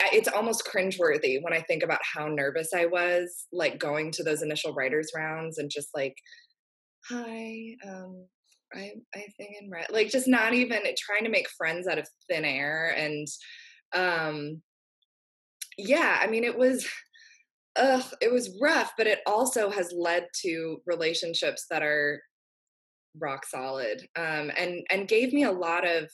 [0.00, 4.42] it's almost cringeworthy when I think about how nervous I was, like going to those
[4.42, 6.14] initial writers rounds and just like,
[7.08, 8.26] hi, um,
[8.74, 12.08] I I think in red, like just not even trying to make friends out of
[12.28, 13.26] thin air, and
[13.94, 14.62] um,
[15.76, 16.86] yeah, I mean it was,
[17.76, 22.22] ugh, it was rough, but it also has led to relationships that are
[23.20, 26.10] rock solid, um, and and gave me a lot of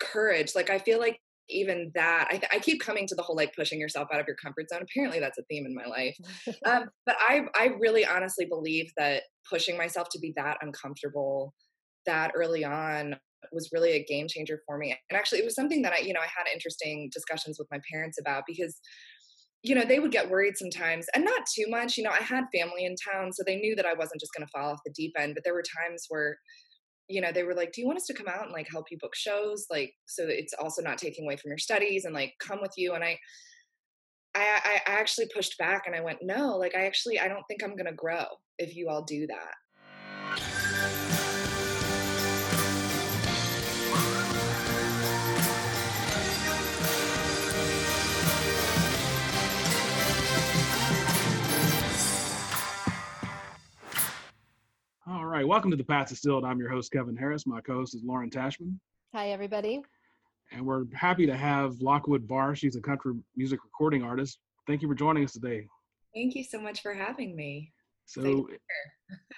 [0.00, 0.54] courage.
[0.54, 1.18] Like I feel like
[1.48, 4.26] even that I, th- I, keep coming to the whole like pushing yourself out of
[4.26, 6.16] your comfort zone apparently that's a theme in my life.
[6.64, 11.54] Um, but i i really honestly believe that pushing myself to be that uncomfortable
[12.06, 13.16] that early on
[13.52, 14.96] was really a game changer for me.
[15.10, 17.78] And actually it was something that i you know i had interesting discussions with my
[17.90, 18.80] parents about because
[19.62, 22.44] you know they would get worried sometimes and not too much you know i had
[22.54, 24.92] family in town so they knew that i wasn't just going to fall off the
[24.92, 26.36] deep end but there were times where
[27.08, 28.86] you know, they were like, "Do you want us to come out and like help
[28.90, 32.14] you book shows, like so that it's also not taking away from your studies and
[32.14, 33.18] like come with you?" And I,
[34.34, 37.62] I, I actually pushed back and I went, "No, like I actually I don't think
[37.62, 38.24] I'm gonna grow
[38.58, 41.05] if you all do that."
[55.08, 56.44] All right, welcome to the Path Distilled.
[56.44, 57.46] I'm your host, Kevin Harris.
[57.46, 58.76] My co-host is Lauren Tashman.
[59.14, 59.80] Hi, everybody.
[60.50, 62.56] And we're happy to have Lockwood Barr.
[62.56, 64.40] She's a country music recording artist.
[64.66, 65.68] Thank you for joining us today.
[66.12, 67.72] Thank you so much for having me.
[68.06, 68.48] So,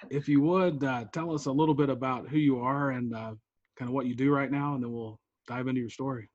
[0.09, 3.35] if you would uh, tell us a little bit about who you are and uh,
[3.77, 6.31] kind of what you do right now, and then we'll dive into your story.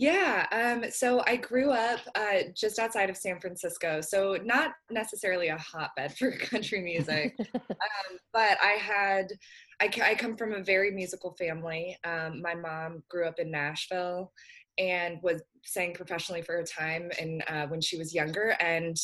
[0.00, 5.48] Yeah, um, so I grew up uh, just outside of San Francisco, so not necessarily
[5.48, 9.32] a hotbed for country music, um, but I had,
[9.80, 11.98] I, I, come from a very musical family.
[12.04, 14.30] Um, my mom grew up in Nashville
[14.78, 18.96] and was sang professionally for a time and uh, when she was younger and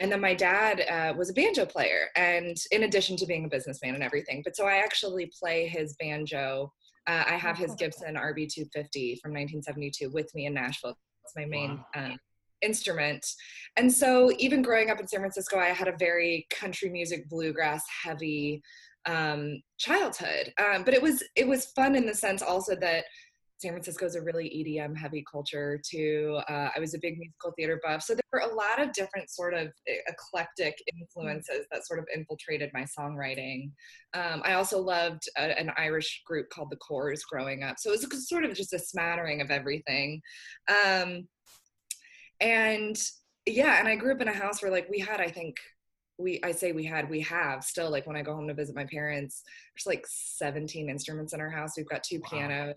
[0.00, 3.48] and then my dad uh, was a banjo player and in addition to being a
[3.48, 6.72] businessman and everything but so i actually play his banjo
[7.08, 10.96] uh, I have his Gibson RB250 from 1972 with me in Nashville.
[11.24, 12.04] It's my main wow.
[12.04, 12.18] um,
[12.62, 13.26] instrument.
[13.76, 17.82] And so, even growing up in San Francisco, I had a very country music, bluegrass
[18.04, 18.62] heavy
[19.06, 20.52] um, childhood.
[20.62, 23.04] Um, but it was it was fun in the sense also that
[23.58, 26.40] San Francisco is a really EDM heavy culture too.
[26.48, 29.30] Uh, I was a big musical theater buff, so there were a lot of different
[29.30, 29.72] sort of
[30.06, 33.72] eclectic influences that sort of infiltrated my songwriting.
[34.14, 38.00] Um, I also loved a, an Irish group called the Corrs growing up, so it
[38.00, 40.22] was sort of just a smattering of everything.
[40.68, 41.26] Um,
[42.40, 42.96] and
[43.44, 45.56] yeah, and I grew up in a house where like we had, I think,
[46.16, 48.74] we I say we had we have still like when I go home to visit
[48.74, 52.28] my parents there's like 17 instruments in our house we've got two wow.
[52.28, 52.74] pianos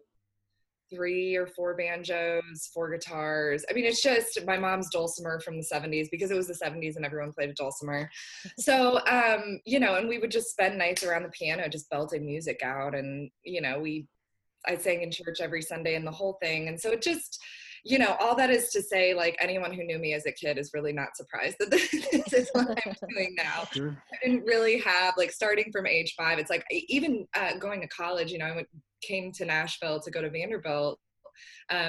[0.94, 3.64] three or four banjos, four guitars.
[3.70, 6.96] I mean, it's just my mom's dulcimer from the 70s because it was the 70s
[6.96, 8.10] and everyone played a dulcimer.
[8.58, 12.26] So, um, you know, and we would just spend nights around the piano just belting
[12.26, 12.96] music out.
[12.96, 14.08] And, you know, we,
[14.68, 16.68] I sang in church every Sunday and the whole thing.
[16.68, 17.40] And so it just,
[17.84, 20.58] you know, all that is to say, like anyone who knew me as a kid
[20.58, 23.68] is really not surprised that this is what I'm doing now.
[23.72, 23.98] Sure.
[24.14, 26.38] I didn't really have like starting from age five.
[26.38, 28.32] It's like even uh, going to college.
[28.32, 28.68] You know, I went
[29.02, 31.00] came to Nashville to go to Vanderbilt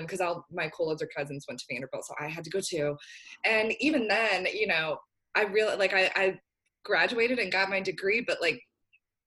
[0.00, 2.60] because um, all my cool older cousins went to Vanderbilt, so I had to go
[2.60, 2.96] too.
[3.44, 4.98] And even then, you know,
[5.34, 6.40] I really like I, I
[6.84, 8.60] graduated and got my degree, but like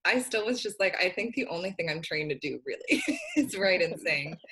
[0.05, 3.03] I still was just like, I think the only thing I'm trained to do really
[3.35, 4.37] is write and sing.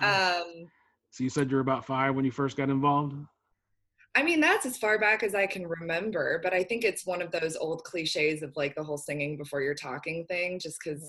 [0.00, 0.66] Um,
[1.12, 3.14] so you said you're about five when you first got involved?
[4.16, 7.22] I mean, that's as far back as I can remember, but I think it's one
[7.22, 11.08] of those old cliches of like the whole singing before you're talking thing, just because,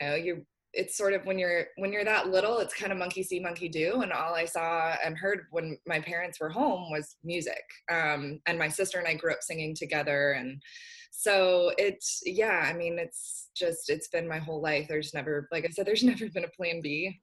[0.00, 0.46] you know, you
[0.78, 3.68] it's sort of when you're when you're that little it's kind of monkey see monkey
[3.68, 4.00] do.
[4.02, 7.64] And all i saw and heard when my parents were home was music.
[7.90, 10.32] Um, and my sister and i grew up singing together.
[10.32, 10.62] And
[11.10, 14.86] so it's yeah i mean it's just it's been my whole life.
[14.88, 17.20] There's never like i said there's never been a plan b.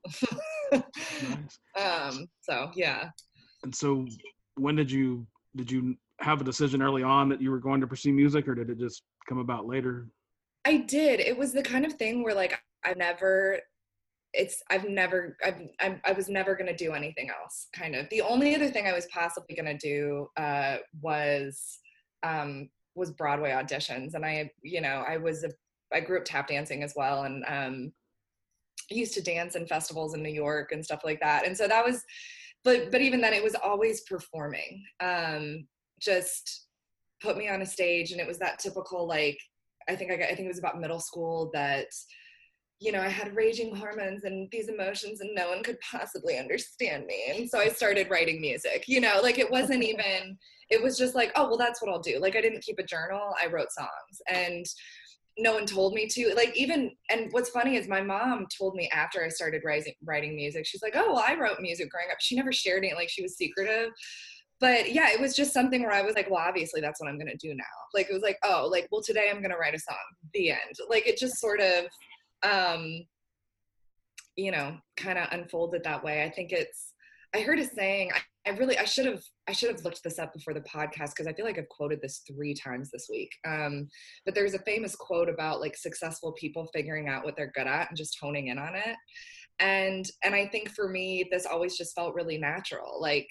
[0.71, 0.83] Nice.
[1.79, 3.09] um so yeah.
[3.63, 4.05] And so
[4.55, 5.25] when did you
[5.55, 8.55] did you have a decision early on that you were going to pursue music or
[8.55, 10.07] did it just come about later?
[10.65, 11.19] I did.
[11.19, 13.59] It was the kind of thing where like I've never
[14.35, 17.67] it's I've never I've, i i was never gonna do anything else.
[17.73, 21.79] Kind of the only other thing I was possibly gonna do uh, was
[22.23, 25.51] um, was Broadway auditions, and I you know I was a
[25.93, 27.91] I grew up tap dancing as well, and um,
[28.89, 31.45] used to dance in festivals in New York and stuff like that.
[31.45, 32.03] And so that was,
[32.63, 34.83] but but even then it was always performing.
[34.99, 35.67] Um,
[35.99, 36.67] just
[37.21, 39.39] put me on a stage, and it was that typical like
[39.87, 41.87] I think I, got, I think it was about middle school that
[42.85, 47.07] you know, I had raging hormones and these emotions, and no one could possibly understand
[47.07, 47.33] me.
[47.35, 50.37] And so I started writing music, you know, like it wasn't even,
[50.69, 52.19] it was just like, oh, well, that's what I'll do.
[52.19, 54.21] Like I didn't keep a journal, I wrote songs.
[54.29, 54.65] And
[55.37, 58.89] no one told me to like even and what's funny is my mom told me
[58.93, 62.21] after i started writing writing music she's like oh well, i wrote music growing up
[62.21, 63.91] she never shared it like she was secretive
[64.61, 67.17] but yeah it was just something where i was like well obviously that's what i'm
[67.17, 69.57] going to do now like it was like oh like well today i'm going to
[69.57, 69.97] write a song
[70.33, 71.83] the end like it just sort of
[72.45, 73.05] um
[74.35, 76.23] you know kind of unfolded that way.
[76.23, 76.93] I think it's
[77.35, 80.19] i heard a saying I, I really i should have i should have looked this
[80.19, 83.31] up before the podcast because i feel like i've quoted this three times this week.
[83.45, 83.87] Um
[84.25, 87.89] but there's a famous quote about like successful people figuring out what they're good at
[87.89, 88.95] and just honing in on it.
[89.59, 93.01] And and i think for me this always just felt really natural.
[93.01, 93.27] Like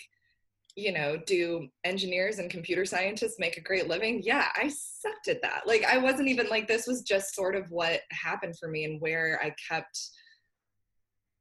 [0.77, 4.21] you know, do engineers and computer scientists make a great living?
[4.25, 5.63] Yeah, I sucked at that.
[5.67, 9.01] Like, I wasn't even like, this was just sort of what happened for me and
[9.01, 9.99] where I kept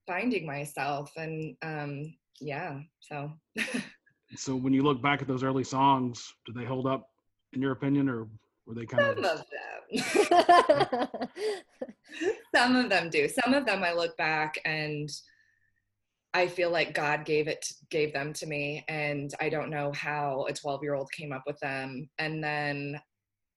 [0.06, 1.12] finding myself.
[1.18, 3.32] And um, yeah, so.
[4.36, 7.08] so, when you look back at those early songs, do they hold up
[7.54, 8.28] in your opinion or
[8.68, 11.08] were they kind Some of, of them.
[12.56, 13.28] Some of them do.
[13.28, 15.10] Some of them I look back and
[16.34, 20.48] I feel like God gave it gave them to me and I don't know how
[20.50, 22.10] a 12-year-old came up with them.
[22.18, 23.00] And then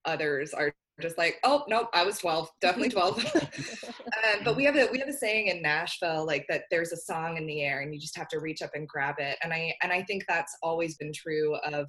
[0.04, 4.76] others are just like oh nope I was 12 definitely 12 um, but we have
[4.76, 7.80] a we have a saying in Nashville like that there's a song in the air
[7.80, 9.36] and you just have to reach up and grab it.
[9.42, 11.86] And I and I think that's always been true of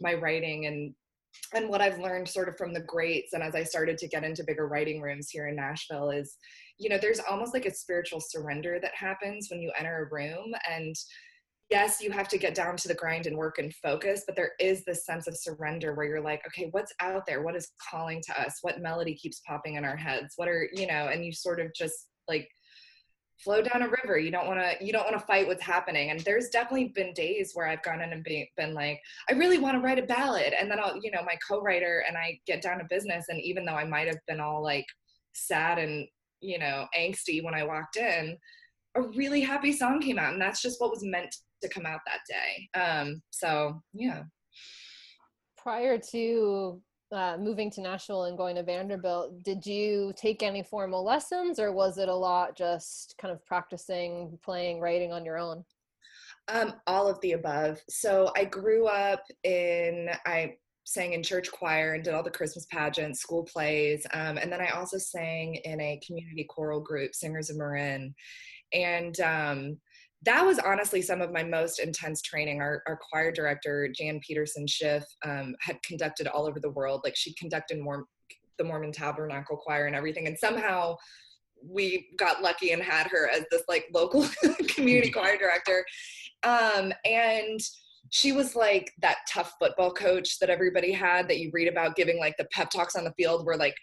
[0.00, 0.94] my writing and
[1.54, 3.32] and what I've learned sort of from the greats.
[3.32, 6.36] And as I started to get into bigger writing rooms here in Nashville is
[6.78, 10.54] you know there's almost like a spiritual surrender that happens when you enter a room
[10.70, 10.94] and
[11.70, 14.52] yes you have to get down to the grind and work and focus but there
[14.60, 17.42] is this sense of surrender where you're like okay what's out there?
[17.42, 18.58] What is calling to us?
[18.62, 20.34] What melody keeps popping in our heads?
[20.36, 22.48] What are you know and you sort of just like
[23.42, 24.18] flow down a river.
[24.18, 26.10] You don't want to you don't want to fight what's happening.
[26.10, 29.58] And there's definitely been days where i've gone in and be, been like i really
[29.58, 32.62] want to write a ballad and then i'll you know my co-writer and i get
[32.62, 34.86] down to business and even though i might have been all like
[35.34, 36.06] sad and
[36.40, 38.36] you know, angsty when I walked in,
[38.94, 40.32] a really happy song came out.
[40.32, 42.80] And that's just what was meant to come out that day.
[42.80, 44.22] Um, so, yeah.
[45.56, 46.80] Prior to
[47.12, 51.72] uh, moving to Nashville and going to Vanderbilt, did you take any formal lessons or
[51.72, 55.64] was it a lot just kind of practicing, playing, writing on your own?
[56.48, 57.80] Um, all of the above.
[57.88, 60.56] So I grew up in, I
[60.88, 64.06] sang in church choir and did all the Christmas pageants, school plays.
[64.14, 68.14] Um, and then I also sang in a community choral group, Singers of Marin.
[68.72, 69.76] And um,
[70.22, 72.62] that was honestly some of my most intense training.
[72.62, 77.02] Our, our choir director, Jan Peterson Schiff, um, had conducted all over the world.
[77.04, 78.06] Like she conducted more,
[78.56, 80.26] the Mormon Tabernacle Choir and everything.
[80.26, 80.96] And somehow
[81.62, 84.26] we got lucky and had her as this like local
[84.68, 85.84] community choir director.
[86.44, 87.60] Um, and
[88.10, 92.18] she was like that tough football coach that everybody had that you read about giving
[92.18, 93.74] like the pep talks on the field where like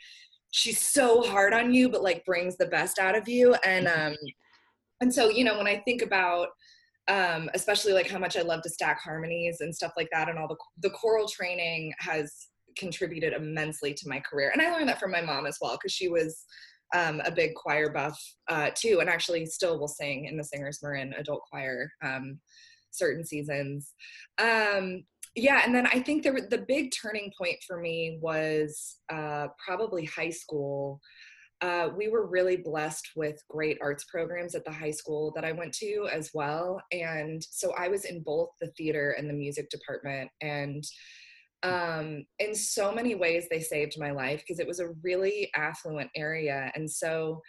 [0.51, 4.07] she's so hard on you but like brings the best out of you and mm-hmm.
[4.07, 4.15] um
[5.01, 6.47] and so you know when i think about
[7.07, 10.39] um especially like how much i love to stack harmonies and stuff like that and
[10.39, 12.33] all the the choral training has
[12.77, 15.91] contributed immensely to my career and i learned that from my mom as well because
[15.91, 16.45] she was
[16.93, 18.17] um, a big choir buff
[18.47, 22.39] uh, too and actually still will sing in the singers marin adult choir um,
[22.97, 23.93] certain seasons.
[24.37, 25.03] Um,
[25.35, 30.05] yeah, and then I think the the big turning point for me was uh, probably
[30.05, 31.01] high school.
[31.61, 35.51] Uh, we were really blessed with great arts programs at the high school that I
[35.51, 39.69] went to as well, and so I was in both the theater and the music
[39.69, 40.83] department, and
[41.63, 46.11] um, in so many ways they saved my life because it was a really affluent
[46.15, 47.41] area, and so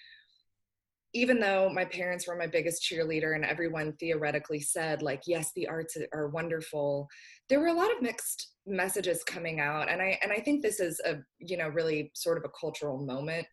[1.16, 5.66] even though my parents were my biggest cheerleader and everyone theoretically said like yes the
[5.66, 7.08] arts are wonderful
[7.48, 9.88] there were a lot of mixed messages coming out.
[9.90, 12.98] And i and i think this is a you know really sort of a cultural
[13.04, 13.46] moment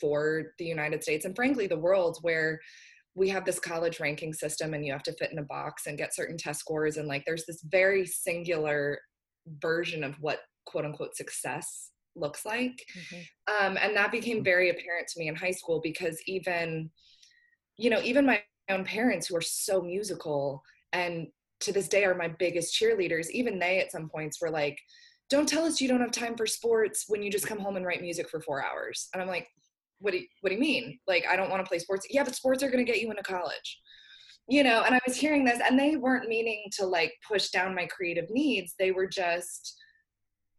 [0.00, 2.58] for the united states and frankly the world where
[3.14, 5.98] we have this college ranking system and you have to fit in a box and
[5.98, 6.96] get certain test scores.
[6.96, 8.98] And like there's this very singular
[9.60, 12.84] version of what quote unquote success looks like.
[12.96, 13.66] Mm-hmm.
[13.66, 16.90] Um, and that became very apparent to me in high school because even,
[17.76, 21.28] you know, even my own parents who are so musical and
[21.60, 24.78] to this day are my biggest cheerleaders, even they at some points were like,
[25.30, 27.86] don't tell us you don't have time for sports when you just come home and
[27.86, 29.08] write music for four hours.
[29.12, 29.48] And I'm like,
[30.00, 30.98] what do you, what do you mean?
[31.06, 32.06] Like, I don't want to play sports.
[32.10, 33.80] Yeah, but sports are going to get you into college.
[34.48, 37.76] You know, and I was hearing this and they weren't meaning to like push down
[37.76, 38.74] my creative needs.
[38.78, 39.80] They were just,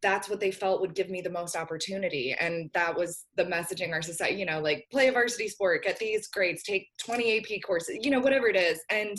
[0.04, 2.36] that's what they felt would give me the most opportunity.
[2.40, 5.98] And that was the messaging our society you know like play a varsity sport get
[5.98, 8.80] these grades take 20 ap courses you know whatever it is.
[8.92, 9.18] And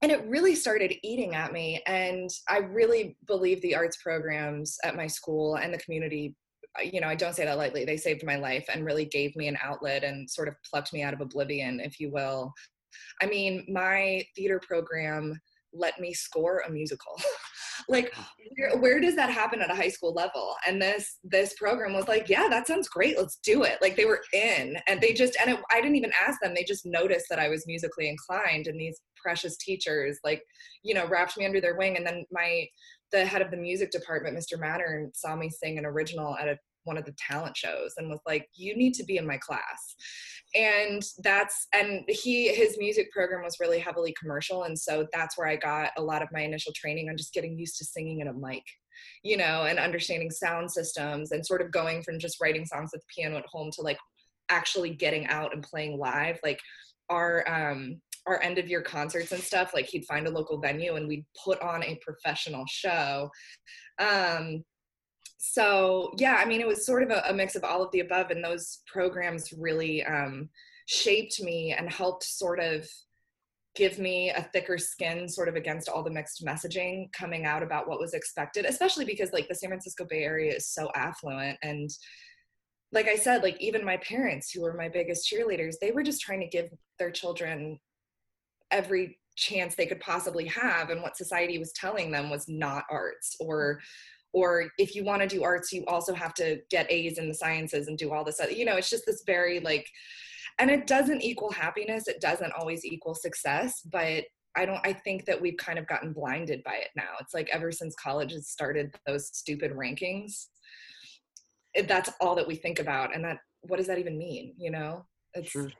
[0.00, 1.82] and it really started eating at me.
[1.86, 6.34] And i really believe the arts programs at my school and the community
[6.82, 9.46] you know i don't say that lightly they saved my life and really gave me
[9.46, 12.52] an outlet and sort of plucked me out of oblivion if you will.
[13.20, 15.38] I mean my theater program
[15.72, 17.14] let me score a musical
[17.88, 18.14] like
[18.56, 20.54] where, where, does that happen at a high school level?
[20.66, 23.18] And this this program was like yeah that sounds great.
[23.18, 23.78] Let's do it.
[23.80, 26.54] Like they were in and they just and it, i didn't even ask them.
[26.54, 30.42] They just noticed that i was musically inclined and these precious teachers like
[30.82, 31.96] you know wrapped me under their wing.
[31.96, 32.66] And then my
[33.10, 36.56] the head of the music department mr mattern saw me sing an original at a
[36.84, 39.96] one of the talent shows and was like you need to be in my class.
[40.54, 45.48] And that's and he his music program was really heavily commercial and so that's where
[45.48, 48.28] i got a lot of my initial training on just getting used to singing in
[48.28, 48.62] a mic
[49.22, 53.00] you know and understanding sound systems and sort of going from just writing songs at
[53.00, 53.96] the piano at home to like
[54.52, 56.38] actually getting out and playing live.
[56.42, 56.60] Like
[57.10, 60.94] our um our end of year concerts and stuff like he'd find a local venue
[60.94, 63.28] and we'd put on a professional show.
[63.98, 64.62] Um
[65.44, 67.98] so yeah i mean it was sort of a, a, mix of all of the
[67.98, 70.48] above and those programs really um,
[70.86, 72.88] shaped me and helped sort of
[73.74, 77.88] give me a thicker skin sort of against all the mixed messaging coming out about
[77.88, 81.90] what was expected especially because like the san francisco bay area is so affluent and
[82.92, 86.20] like i said like even my parents who were my biggest cheerleaders they were just
[86.20, 86.70] trying to give
[87.00, 87.76] their children
[88.70, 93.34] every chance they could possibly have and what society was telling them was not arts
[93.40, 93.80] or
[94.32, 97.34] or if you want to do arts you also have to get a's in the
[97.34, 99.86] sciences and do all this other you know it's just this very like
[100.58, 104.24] and it doesn't equal happiness it doesn't always equal success but
[104.56, 107.10] i don't i think that we've kind of gotten blinded by it now.
[107.20, 110.46] It's like ever since college has started those stupid rankings
[111.88, 115.04] that's all that we think about and that what does that even mean you know?
[115.34, 115.70] It's sure.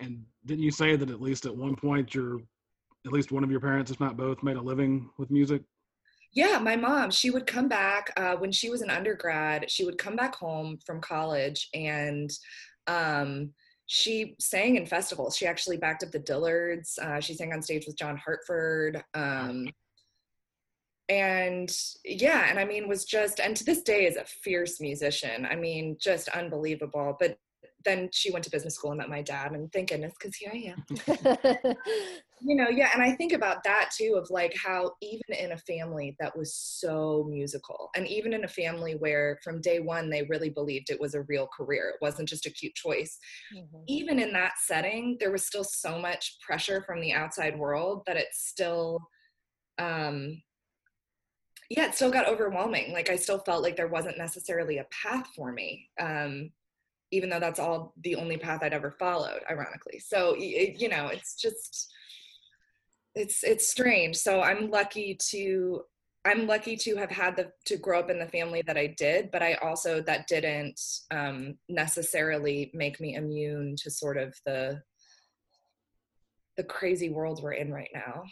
[0.00, 2.40] and didn't you say that at least at one point your
[3.06, 5.62] at least one of your parents if not both made a living with music
[6.32, 9.70] yeah, my mom, she would come back uh, when she was an undergrad.
[9.70, 12.30] She would come back home from college and
[12.86, 13.52] um,
[13.86, 15.36] she sang in festivals.
[15.36, 16.98] She actually backed up the Dillards.
[16.98, 19.02] Uh, she sang on stage with John Hartford.
[19.14, 19.68] Um,
[21.08, 21.70] and
[22.04, 25.46] yeah, and I mean, was just, and to this day is a fierce musician.
[25.46, 27.16] I mean, just unbelievable.
[27.18, 27.36] But
[27.86, 30.50] then she went to business school and met my dad and thank goodness because here
[30.52, 31.74] i am
[32.42, 35.56] you know yeah and i think about that too of like how even in a
[35.58, 40.24] family that was so musical and even in a family where from day one they
[40.24, 43.18] really believed it was a real career it wasn't just a cute choice
[43.56, 43.82] mm-hmm.
[43.86, 48.16] even in that setting there was still so much pressure from the outside world that
[48.16, 48.98] it still
[49.78, 50.42] um
[51.70, 55.26] yeah it still got overwhelming like i still felt like there wasn't necessarily a path
[55.34, 56.50] for me um
[57.10, 59.98] even though that's all the only path I'd ever followed, ironically.
[59.98, 61.92] So, it, you know, it's just,
[63.14, 64.16] it's, it's strange.
[64.16, 65.82] So I'm lucky to,
[66.24, 69.30] I'm lucky to have had the, to grow up in the family that I did,
[69.30, 70.80] but I also, that didn't
[71.12, 74.82] um, necessarily make me immune to sort of the,
[76.56, 78.24] the crazy world we're in right now.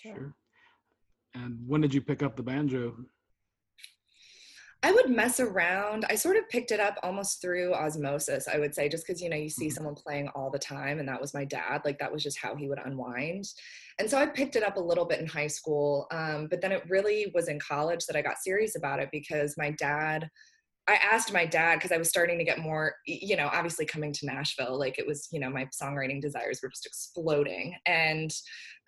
[0.00, 0.34] Sure.
[1.34, 2.94] And when did you pick up the banjo?
[4.84, 6.04] I would mess around.
[6.10, 9.28] I sort of picked it up almost through osmosis, I would say, just because, you
[9.28, 9.74] know, you see mm-hmm.
[9.74, 11.82] someone playing all the time, and that was my dad.
[11.84, 13.44] Like, that was just how he would unwind.
[14.00, 16.08] And so I picked it up a little bit in high school.
[16.10, 19.54] Um, but then it really was in college that I got serious about it because
[19.56, 20.28] my dad,
[20.88, 24.12] I asked my dad because I was starting to get more, you know, obviously coming
[24.14, 27.74] to Nashville, like it was, you know, my songwriting desires were just exploding.
[27.86, 28.32] And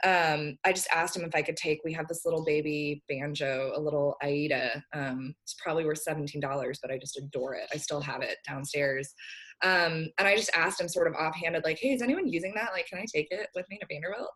[0.05, 1.81] um, I just asked him if I could take.
[1.85, 4.83] We have this little baby banjo, a little Aida.
[4.93, 7.69] Um, it's probably worth seventeen dollars, but I just adore it.
[7.73, 9.15] I still have it downstairs.
[9.64, 12.73] Um, and I just asked him sort of offhanded, like, "Hey, is anyone using that?
[12.73, 14.30] Like, can I take it with me to Vanderbilt?"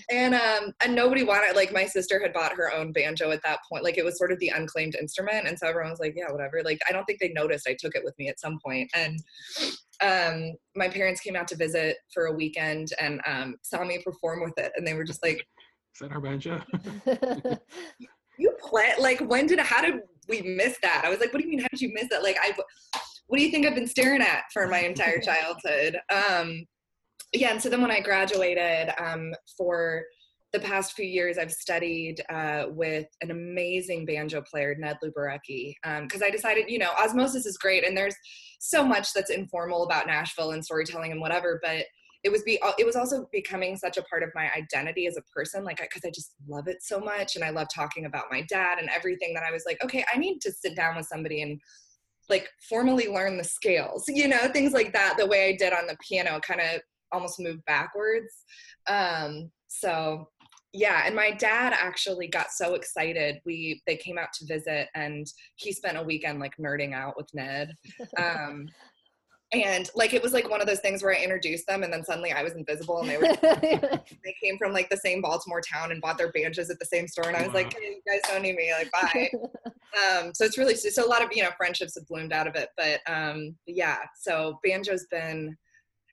[0.10, 1.54] and um, and nobody wanted.
[1.54, 3.84] Like, my sister had bought her own banjo at that point.
[3.84, 6.62] Like, it was sort of the unclaimed instrument, and so everyone was like, "Yeah, whatever."
[6.64, 8.70] Like, I don't think they noticed I took it with me at some point.
[8.70, 9.20] point, and
[10.02, 14.42] um, my parents came out to visit for a weekend and um, saw me perform
[14.42, 15.46] with it, and they were just like,
[15.94, 16.60] "Is that our banjo?"
[18.38, 21.02] you play like when did how did we miss that?
[21.04, 21.60] I was like, "What do you mean?
[21.60, 22.52] How did you miss that?" Like, I,
[23.30, 25.96] what do you think I've been staring at for my entire childhood?
[26.12, 26.66] Um,
[27.32, 30.02] yeah, and so then when I graduated um, for
[30.52, 36.22] the past few years I've studied uh, with an amazing banjo player, Ned Luberecki, because
[36.22, 38.16] um, I decided, you know, osmosis is great, and there's
[38.58, 41.84] so much that's informal about Nashville and storytelling and whatever, but
[42.24, 45.22] it was be it was also becoming such a part of my identity as a
[45.34, 48.24] person like because I, I just love it so much and i love talking about
[48.30, 51.06] my dad and everything that i was like okay i need to sit down with
[51.06, 51.58] somebody and
[52.30, 55.86] like formally learn the scales you know things like that the way i did on
[55.86, 56.80] the piano kind of
[57.12, 58.44] almost moved backwards.
[58.86, 60.28] Um so
[60.72, 65.26] yeah and my dad actually got so excited we they came out to visit and
[65.56, 67.72] he spent a weekend like nerding out with ned.
[68.18, 68.66] Um
[69.52, 72.04] and like it was like one of those things where I introduced them and then
[72.04, 75.90] suddenly I was invisible and they were they came from like the same Baltimore town
[75.90, 77.54] and bought their banjos at the same store and I was wow.
[77.54, 79.30] like hey, you guys don't need me like bye.
[79.90, 82.54] Um so it's really so a lot of you know friendships have bloomed out of
[82.54, 85.56] it but um yeah so banjo's been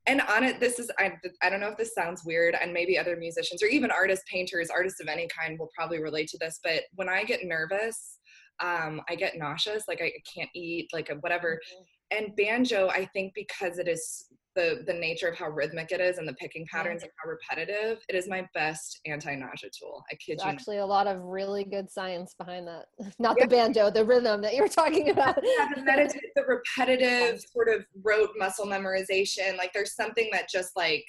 [0.07, 1.13] and on it this is I,
[1.43, 4.71] I don't know if this sounds weird and maybe other musicians or even artists painters
[4.71, 8.17] artists of any kind will probably relate to this but when i get nervous
[8.59, 11.59] um, i get nauseous like i can't eat like whatever.
[11.71, 16.01] Mm-hmm and banjo i think because it is the the nature of how rhythmic it
[16.01, 20.03] is and the picking patterns and how repetitive it is my best anti-nausea tool.
[20.11, 22.85] I kid There's you actually a lot of really good science behind that.
[23.19, 23.45] Not yeah.
[23.45, 25.37] the banjo the rhythm that you were talking about.
[25.43, 29.57] yeah, the, meditative, the repetitive sort of rote muscle memorization.
[29.57, 31.05] Like there's something that just like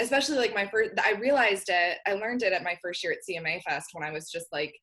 [0.00, 3.18] especially like my first i realized it i learned it at my first year at
[3.26, 4.74] cma fest when i was just like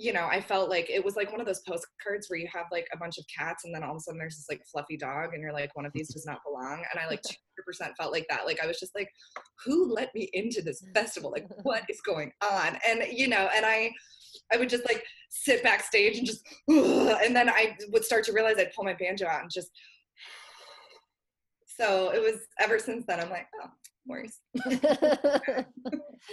[0.00, 2.64] you know, I felt like it was like one of those postcards where you have
[2.72, 4.96] like a bunch of cats and then all of a sudden there's this like fluffy
[4.96, 6.82] dog and you're like, one of these does not belong.
[6.90, 8.46] And I like 200% felt like that.
[8.46, 9.10] Like I was just like,
[9.62, 11.30] who let me into this festival?
[11.30, 12.78] Like what is going on?
[12.88, 13.92] And, you know, and I,
[14.50, 18.56] I would just like sit backstage and just, and then I would start to realize
[18.58, 19.70] I'd pull my banjo out and just,
[21.66, 23.68] so it was ever since then, I'm like, oh,
[24.06, 24.38] worse.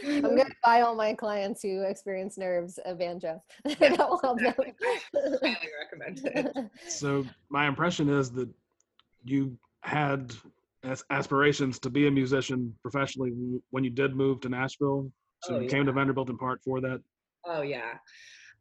[0.05, 3.41] I'm gonna buy all my clients who experience nerves a banjo.
[3.65, 4.73] Yeah, that will help exactly.
[5.13, 5.37] them.
[5.43, 6.69] Highly recommended.
[6.87, 8.49] So my impression is that
[9.23, 10.33] you had
[11.09, 13.31] aspirations to be a musician professionally
[13.71, 15.11] when you did move to Nashville.
[15.43, 15.69] So oh, you yeah.
[15.69, 17.01] came to Vanderbilt in part for that.
[17.45, 17.93] Oh yeah.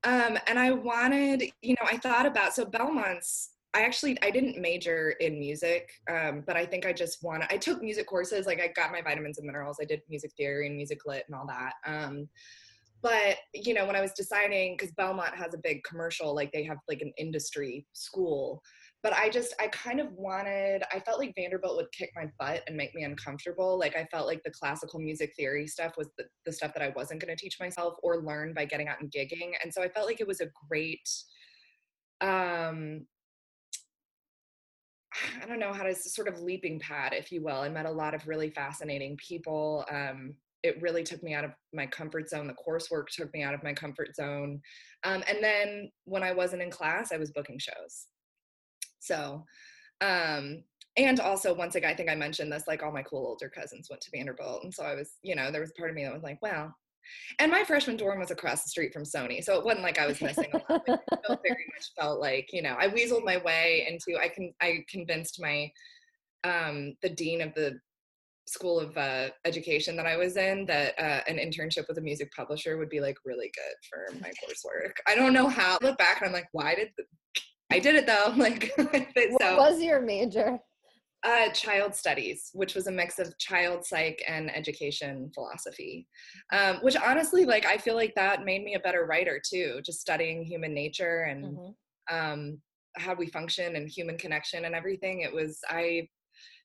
[0.05, 4.59] Um, and I wanted, you know, I thought about so Belmont's I actually I didn't
[4.59, 8.47] major in music, um, but I think I just want I took music courses.
[8.47, 9.76] Like I got my vitamins and minerals.
[9.78, 11.75] I did music theory and music lit and all that.
[11.87, 12.26] Um,
[13.02, 16.64] but you know when I was deciding, because Belmont has a big commercial, like they
[16.64, 18.62] have like an industry school.
[19.03, 20.83] But I just I kind of wanted.
[20.90, 23.79] I felt like Vanderbilt would kick my butt and make me uncomfortable.
[23.79, 26.94] Like I felt like the classical music theory stuff was the, the stuff that I
[26.96, 29.53] wasn't going to teach myself or learn by getting out and gigging.
[29.62, 31.07] And so I felt like it was a great
[32.22, 33.07] um
[35.42, 37.57] I don't know how to sort of leaping pad, if you will.
[37.57, 39.85] I met a lot of really fascinating people.
[39.90, 42.46] Um, it really took me out of my comfort zone.
[42.46, 44.61] The coursework took me out of my comfort zone.
[45.05, 48.07] Um, and then when I wasn't in class, I was booking shows.
[48.98, 49.44] So,
[50.00, 50.64] um,
[50.96, 53.88] and also once again, I think I mentioned this, like all my cool older cousins
[53.88, 54.64] went to Vanderbilt.
[54.64, 56.74] And so I was, you know, there was part of me that was like, well,
[57.38, 60.07] and my freshman dorm was across the street from Sony, so it wasn't like I
[60.07, 60.83] was missing a lot.
[60.88, 64.19] Like, it very much felt like you know I weaseled my way into.
[64.21, 65.71] I can I convinced my
[66.45, 67.79] um, the dean of the
[68.47, 72.31] school of uh, education that I was in that uh, an internship with a music
[72.35, 74.92] publisher would be like really good for my coursework.
[75.07, 75.79] I don't know how.
[75.81, 77.05] I look back and I'm like, why did the,
[77.73, 78.33] I did it though?
[78.37, 78.73] Like,
[79.40, 79.57] so.
[79.57, 80.59] What was your major?
[81.27, 86.07] Uh, child studies, which was a mix of child psych and education philosophy.
[86.53, 90.01] Um, which honestly, like, I feel like that made me a better writer too, just
[90.01, 92.17] studying human nature and mm-hmm.
[92.17, 92.62] um,
[92.97, 95.23] how we function and human connection and everything.
[95.23, 96.09] It was, I,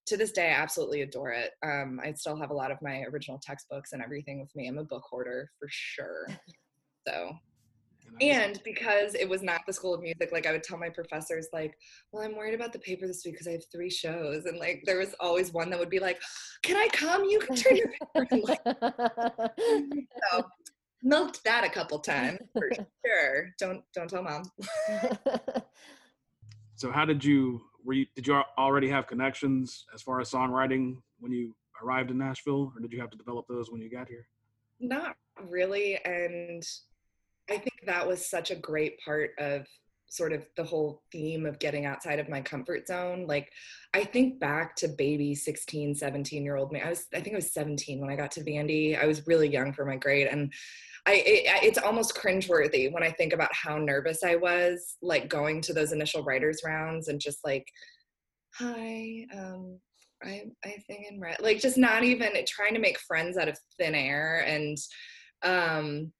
[0.05, 1.53] to this day, I absolutely adore it.
[1.65, 4.67] Um, I still have a lot of my original textbooks and everything with me.
[4.67, 6.27] I'm a book hoarder for sure.
[7.07, 7.31] So
[8.19, 11.47] and because it was not the school of music like i would tell my professors
[11.53, 11.75] like
[12.11, 14.83] well i'm worried about the paper this week because i have three shows and like
[14.85, 16.19] there was always one that would be like
[16.63, 17.23] can i come?
[17.25, 18.45] You can turn your paper.
[18.47, 18.61] Like,
[20.31, 20.45] so
[21.03, 22.69] milked that a couple times for
[23.05, 23.49] sure.
[23.59, 24.43] Don't don't tell mom.
[26.75, 30.97] So how did you were you did you already have connections as far as songwriting
[31.19, 34.07] when you arrived in nashville or did you have to develop those when you got
[34.07, 34.27] here?
[34.79, 35.15] Not
[35.49, 36.63] really and
[37.51, 39.67] I think that was such a great part of
[40.07, 43.25] sort of the whole theme of getting outside of my comfort zone.
[43.27, 43.49] Like
[43.93, 46.81] I think back to baby 16, 17 year old me.
[46.81, 49.01] I was, I think I was 17 when I got to Vandy.
[49.01, 50.27] I was really young for my grade.
[50.27, 50.53] And
[51.05, 55.61] I, it, it's almost cringeworthy when I think about how nervous I was, like going
[55.61, 57.65] to those initial writers rounds and just like,
[58.53, 59.77] hi, um,
[60.23, 63.57] I, I think in red, like just not even trying to make friends out of
[63.77, 64.45] thin air.
[64.45, 64.77] And,
[65.43, 66.11] um,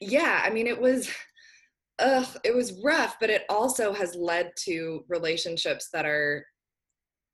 [0.00, 1.10] yeah, I mean, it was,
[1.98, 6.44] ugh, it was rough, but it also has led to relationships that are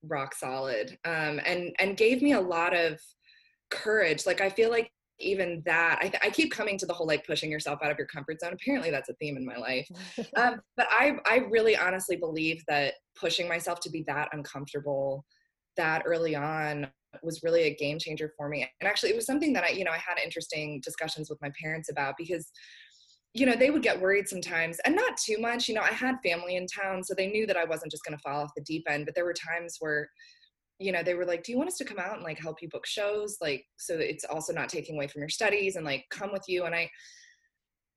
[0.04, 3.00] rock solid um, and and gave me a lot of
[3.70, 4.26] courage.
[4.26, 4.90] Like i feel like
[5.22, 7.98] even that I, th- I keep coming to the whole like pushing yourself out of
[7.98, 8.54] your comfort zone.
[8.54, 9.86] Apparently that's a theme in my life.
[10.36, 15.24] Um, but i i really honestly believe that pushing myself to be that uncomfortable
[15.76, 16.88] that early on
[17.22, 18.66] was really a game changer for me.
[18.80, 21.50] And actually it was something that i you know i had interesting discussions with my
[21.60, 22.50] parents about because
[23.34, 25.68] you know they would get worried sometimes and not too much.
[25.68, 28.16] You know i had family in town so they knew that i wasn't just going
[28.16, 30.08] to fall off the deep end but there were times where
[30.80, 32.60] you know they were like do you want us to come out and like help
[32.60, 33.36] you book shows?
[33.40, 36.44] Like so that it's also not taking away from your studies and like come with
[36.48, 36.64] you.
[36.64, 36.90] And i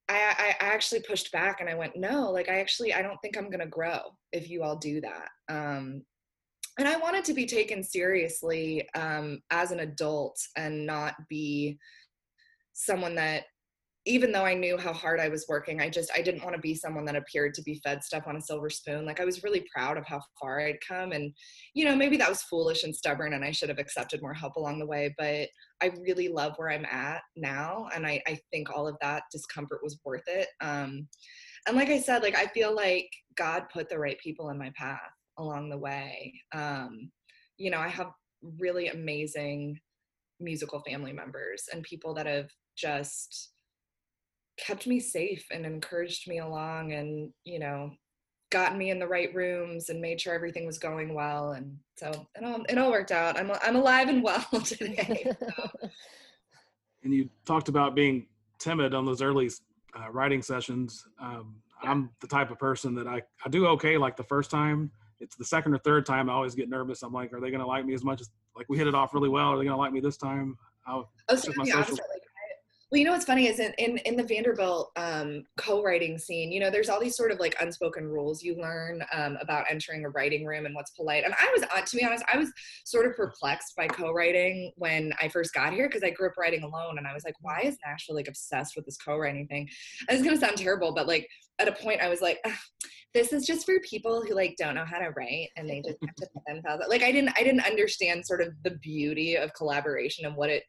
[0.10, 3.38] I, I actually pushed back and I went, no, like I actually I don't think
[3.38, 4.00] I'm gonna grow
[4.34, 5.30] if you all do that.
[5.50, 6.04] Um,
[6.80, 11.78] and I wanted to be taken seriously um, as an adult and not be
[12.74, 13.44] someone that
[14.06, 16.62] even though I knew how hard I was working, I just I didn't want to
[16.62, 19.06] be someone that appeared to be fed stuff on a silver spoon.
[19.06, 21.32] Like I was really proud of how far I'd come and
[21.74, 24.58] you know, maybe that was foolish and stubborn and I should have accepted more help
[24.58, 25.48] along the way, but
[25.82, 29.80] I really love where I'm at now and I I think all of that discomfort
[29.84, 30.48] was worth it.
[30.60, 31.08] Um
[31.66, 33.08] and like I said, like I feel like
[33.38, 35.00] God put the right people in my path
[35.38, 36.34] along the way.
[36.54, 37.12] Um
[37.58, 38.12] you know, I have
[38.60, 39.80] really amazing
[40.40, 43.52] musical family members and people that have just
[44.58, 47.92] kept me safe and encouraged me along and you know
[48.52, 52.28] gotten me in the right rooms and made sure everything was going well and so
[52.36, 55.70] it all, it all worked out i'm, I'm alive and well today so.
[57.04, 58.28] and you talked about being
[58.60, 59.50] timid on those early
[60.00, 61.92] uh, writing sessions um, yeah.
[61.92, 65.36] i'm the type of person that I, I do okay like the first time it's
[65.36, 67.68] the second or third time i always get nervous i'm like are they going to
[67.68, 69.76] like me as much as like we hit it off really well are they going
[69.76, 71.98] to like me this time I'll, oh, so my social,
[72.94, 76.60] well, you know what's funny is in in, in the Vanderbilt um, co-writing scene, you
[76.60, 80.10] know, there's all these sort of like unspoken rules you learn um, about entering a
[80.10, 81.24] writing room and what's polite.
[81.24, 82.52] And I was, uh, to be honest, I was
[82.86, 86.62] sort of perplexed by co-writing when I first got here because I grew up writing
[86.62, 89.68] alone, and I was like, why is Nashville like obsessed with this co-writing thing?
[90.08, 92.46] And it's gonna sound terrible, but like at a point, I was like.
[93.14, 95.98] This is just for people who like don't know how to write and they just
[96.06, 99.54] have to put themselves like i didn't i didn't understand sort of the beauty of
[99.54, 100.64] collaboration and what it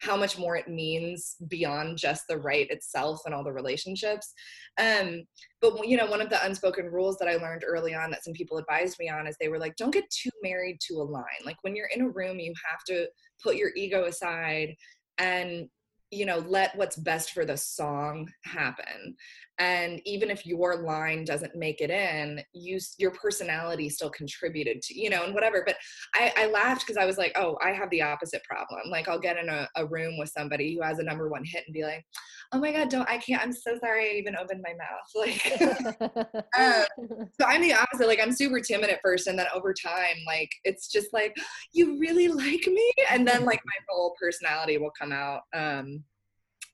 [0.00, 4.32] how much more it means beyond just the right itself and all the relationships.
[4.78, 5.24] Um,
[5.60, 8.34] but you know, one of the unspoken rules that I learned early on that some
[8.34, 11.24] people advised me on is they were like, don't get too married to a line.
[11.44, 13.06] Like when you're in a room, you have to
[13.42, 14.74] put your ego aside
[15.18, 15.68] and
[16.10, 19.16] you know let what's best for the song happen
[19.58, 24.98] and even if your line doesn't make it in you your personality still contributed to
[24.98, 25.76] you know and whatever but
[26.14, 29.18] i, I laughed because i was like oh i have the opposite problem like i'll
[29.18, 31.84] get in a, a room with somebody who has a number one hit and be
[31.84, 32.04] like
[32.52, 36.40] oh my god don't i can't i'm so sorry i even opened my mouth like
[36.58, 40.16] um, so i'm the opposite like i'm super timid at first and then over time
[40.26, 41.34] like it's just like
[41.72, 42.92] you really like me?
[43.10, 46.02] And then like my whole personality will come out um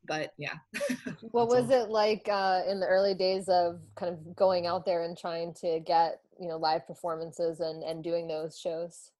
[0.07, 0.55] but yeah.
[1.31, 5.03] what was it like uh, in the early days of kind of going out there
[5.03, 9.11] and trying to get you know live performances and and doing those shows?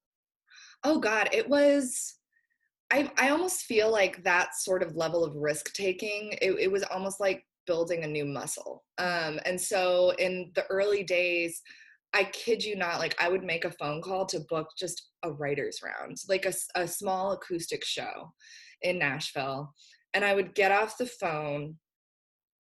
[0.85, 2.17] Oh God, it was.
[2.91, 6.37] I I almost feel like that sort of level of risk taking.
[6.43, 8.85] It, it was almost like building a new muscle.
[8.99, 11.63] Um, and so in the early days,
[12.13, 15.33] I kid you not, like I would make a phone call to book just a
[15.33, 18.33] writer's round, like a, a small acoustic show
[18.83, 19.73] in Nashville
[20.15, 21.77] and I would get off the phone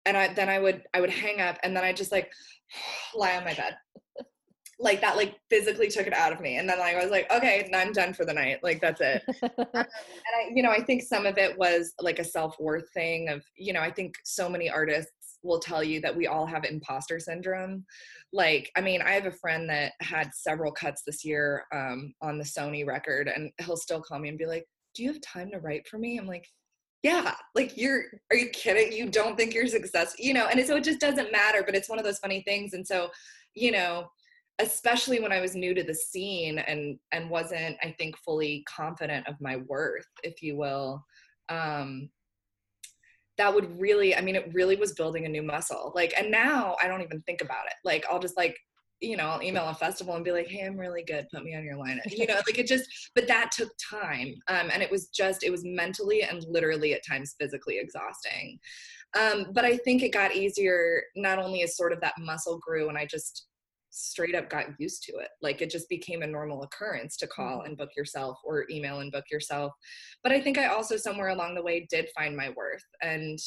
[0.06, 2.32] and I then I would I would hang up and then I just like
[3.14, 3.76] lie on my bed.
[4.80, 7.30] like that like physically took it out of me and then like, I was like
[7.30, 8.58] okay I'm done for the night.
[8.62, 9.22] Like that's it.
[9.42, 13.28] Um, and I you know I think some of it was like a self-worth thing
[13.28, 16.64] of you know I think so many artists will tell you that we all have
[16.64, 17.84] imposter syndrome.
[18.32, 22.38] Like i mean i have a friend that had several cuts this year um, on
[22.38, 25.50] the sony record and he'll still call me and be like do you have time
[25.50, 26.18] to write for me?
[26.18, 26.46] I'm like
[27.02, 28.92] yeah like you're are you kidding?
[28.92, 31.88] You don't think you're successful you know and so it just doesn't matter but it's
[31.88, 33.10] one of those funny things and so
[33.54, 34.06] you know
[34.58, 39.26] especially when i was new to the scene and and wasn't i think fully confident
[39.26, 41.04] of my worth if you will
[41.48, 42.08] um
[43.38, 46.76] that would really i mean it really was building a new muscle like and now
[46.82, 48.56] i don't even think about it like i'll just like
[49.02, 51.26] you know, I'll email a festival and be like, hey, I'm really good.
[51.34, 52.10] Put me on your lineup.
[52.10, 54.34] You know, like it just, but that took time.
[54.48, 58.58] Um, and it was just, it was mentally and literally at times physically exhausting.
[59.18, 62.88] Um, but I think it got easier not only as sort of that muscle grew
[62.88, 63.46] and I just
[63.90, 65.28] straight up got used to it.
[65.42, 67.66] Like it just became a normal occurrence to call mm-hmm.
[67.66, 69.72] and book yourself or email and book yourself.
[70.22, 73.38] But I think I also somewhere along the way did find my worth and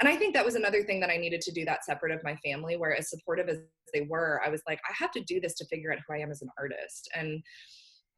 [0.00, 2.24] and i think that was another thing that i needed to do that separate of
[2.24, 3.58] my family where as supportive as
[3.94, 6.18] they were i was like i have to do this to figure out who i
[6.18, 7.42] am as an artist and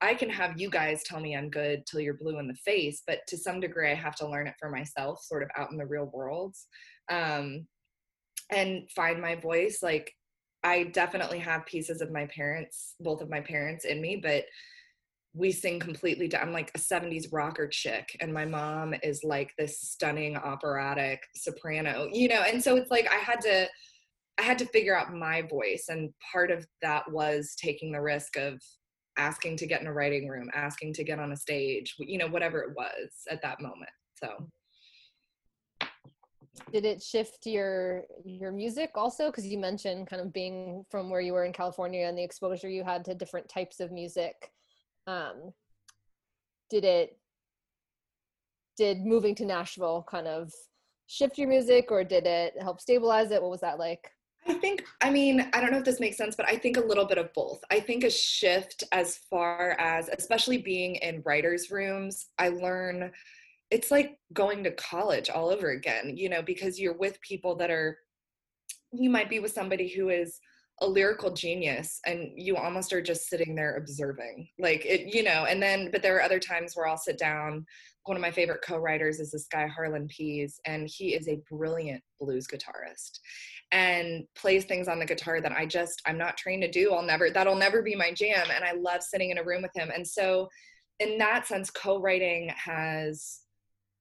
[0.03, 3.03] I can have you guys tell me I'm good till you're blue in the face,
[3.07, 5.79] but to some degree, I have to learn it for myself, sort of out in
[5.79, 6.57] the real world,
[7.09, 7.69] um,
[8.51, 9.79] and find my voice.
[9.81, 10.13] Like,
[10.65, 14.45] I definitely have pieces of my parents, both of my parents in me, but
[15.35, 19.81] we sing completely i'm like a 70s rocker chick and my mom is like this
[19.81, 23.67] stunning operatic soprano you know and so it's like i had to
[24.39, 28.37] i had to figure out my voice and part of that was taking the risk
[28.37, 28.61] of
[29.19, 32.29] asking to get in a writing room asking to get on a stage you know
[32.29, 33.91] whatever it was at that moment
[34.23, 34.49] so.
[36.71, 39.27] Did it shift your your music also?
[39.27, 42.69] Because you mentioned kind of being from where you were in california and the exposure
[42.69, 44.53] you had to different types of music
[45.07, 45.53] um,
[46.71, 47.19] did it
[48.77, 50.53] did moving to nashville kind of
[51.07, 54.11] shift your music or did it help stabilize it what was that like
[54.47, 56.85] I think, I mean, I don't know if this makes sense, but I think a
[56.85, 57.63] little bit of both.
[57.71, 63.13] I think a shift as far as, especially being in writers' rooms, I learn
[63.71, 67.71] it's like going to college all over again, you know, because you're with people that
[67.71, 67.99] are,
[68.93, 70.41] you might be with somebody who is
[70.83, 75.47] a lyrical genius and you almost are just sitting there observing like it you know
[75.49, 77.65] and then but there are other times where i'll sit down.
[78.05, 82.03] One of my favorite co-writers is this guy harlan pease and he is a brilliant
[82.21, 83.21] blues guitarist
[83.71, 86.93] and plays things on the guitar that i just i'm not trained to do.
[86.93, 89.71] I'll never that'll never be my jam and i love sitting in a room with
[89.77, 89.91] him.
[89.95, 90.49] And so
[90.99, 93.43] in that sense co-writing has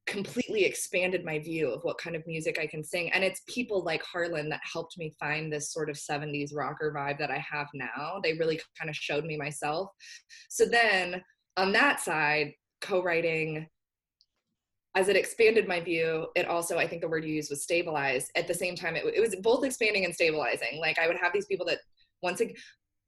[0.08, 3.12] completely expanded my view of what kind of music I can sing.
[3.12, 7.20] And it's people like Harlan that helped me find this sort of 70s rocker vibe
[7.20, 8.20] that I have now.
[8.24, 9.90] They really kind of showed me myself.
[10.50, 11.22] So then
[11.58, 13.68] on that side, co writing,
[14.96, 18.28] as it expanded my view, it also, I think the word you used was stabilize.
[18.36, 20.80] At the same time, it, it was both expanding and stabilizing.
[20.82, 21.80] Like I would have these people that
[22.22, 22.56] once again,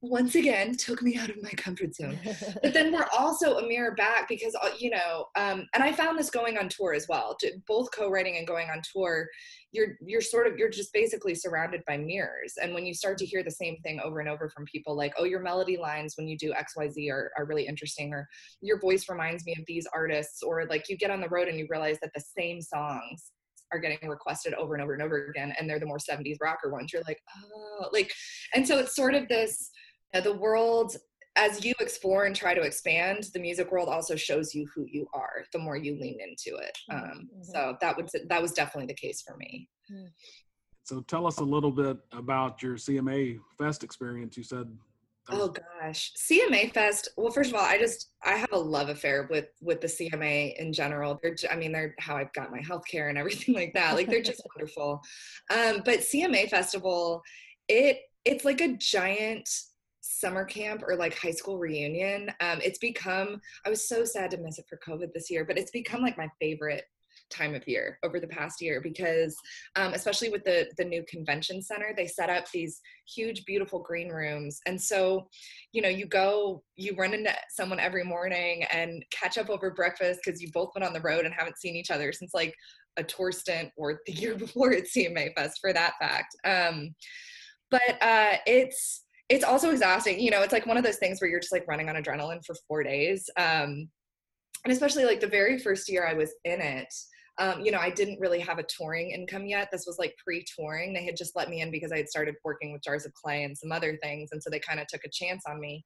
[0.03, 2.19] once again took me out of my comfort zone.
[2.61, 6.19] but then we're also a mirror back because uh, you know, um, and I found
[6.19, 7.37] this going on tour as well.
[7.67, 9.27] Both co-writing and going on tour,
[9.71, 12.55] you're you're sort of you're just basically surrounded by mirrors.
[12.61, 15.13] And when you start to hear the same thing over and over from people, like,
[15.17, 18.27] oh, your melody lines when you do X Y Z are are really interesting, or
[18.61, 21.57] your voice reminds me of these artists, or like you get on the road and
[21.57, 23.31] you realize that the same songs
[23.71, 26.69] are getting requested over and over and over again and they're the more 70s rocker
[26.69, 28.13] ones you're like oh like
[28.53, 29.71] and so it's sort of this
[30.21, 30.95] the world
[31.35, 35.07] as you explore and try to expand the music world also shows you who you
[35.13, 36.77] are the more you lean into it.
[36.91, 37.43] Mm-hmm, um, mm-hmm.
[37.43, 39.67] so that was that was definitely the case for me.
[39.91, 40.07] Mm.
[40.83, 44.37] so tell us a little bit about your cma fest experience.
[44.37, 44.67] You said
[45.29, 46.11] oh gosh.
[46.17, 49.81] Cma fest well first of all i just i have a love affair with with
[49.81, 51.19] the cma in general.
[51.23, 53.95] They're i mean they're how i've got my health care and everything like that.
[53.95, 55.01] Like they're just wonderful.
[55.49, 57.23] Um but cma festival
[57.67, 59.49] it it's like a giant
[60.03, 62.29] summer camp or like high school reunion.
[62.41, 65.57] Um, it's become, I was so sad to miss it for COVID this year, but
[65.57, 66.83] it's become like my favorite
[67.29, 69.35] time of year over the past year because
[69.75, 74.09] um, especially with the the new convention center they set up these huge beautiful green
[74.09, 75.27] rooms and so
[75.71, 80.19] you know you go you run into someone every morning and catch up over breakfast
[80.23, 82.53] because you've both been on the road and haven't seen each other since like
[82.97, 86.93] a tour stint or the year before at cma fest for that fact um,
[87.71, 90.19] but uh, it's it's also exhausting.
[90.19, 92.45] You know, it's like one of those things where you're just like running on adrenaline
[92.45, 93.29] for four days.
[93.35, 93.89] Um,
[94.63, 96.93] and especially like the very first year I was in it,
[97.39, 99.69] um, you know, I didn't really have a touring income yet.
[99.71, 100.93] This was like pre-touring.
[100.93, 103.43] They had just let me in because I had started working with Jars of Clay
[103.43, 105.83] and some other things, and so they kind of took a chance on me.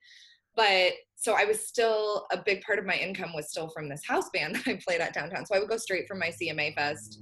[0.58, 4.02] But so I was still a big part of my income was still from this
[4.06, 5.46] house band that I played at downtown.
[5.46, 7.22] So I would go straight from my CMA Fest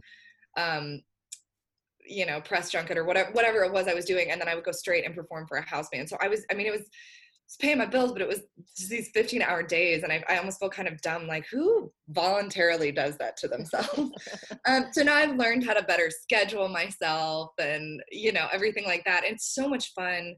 [0.58, 1.02] um,
[2.08, 4.56] you know press junket or whatever whatever it was I was doing, and then I
[4.56, 6.10] would go straight and perform for a house band.
[6.10, 8.42] So I was, I mean, it was, was paying my bills, but it was
[8.90, 12.92] these 15 hour days, and I, I almost felt kind of dumb, like who voluntarily
[12.92, 14.12] does that to themselves.
[14.68, 19.06] um, so now I've learned how to better schedule myself, and you know everything like
[19.06, 19.24] that.
[19.24, 20.36] It's so much fun.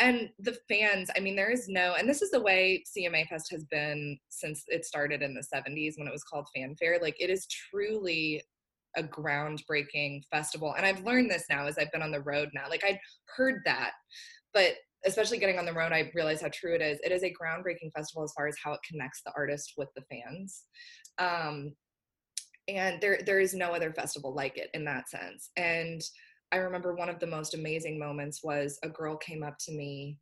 [0.00, 3.50] And the fans, I mean, there is no, and this is the way CMA Fest
[3.50, 6.98] has been since it started in the 70s when it was called Fan Fair.
[7.02, 8.42] Like, it is truly
[8.96, 10.74] a groundbreaking festival.
[10.76, 12.68] And I've learned this now as I've been on the road now.
[12.68, 12.98] Like I'd
[13.36, 13.92] heard that,
[14.52, 14.74] but
[15.06, 16.98] especially getting on the road, I realize how true it is.
[17.02, 20.02] It is a groundbreaking festival as far as how it connects the artist with the
[20.10, 20.64] fans.
[21.18, 21.72] Um,
[22.68, 25.50] and there there is no other festival like it in that sense.
[25.56, 26.00] And
[26.52, 30.18] I remember one of the most amazing moments was a girl came up to me.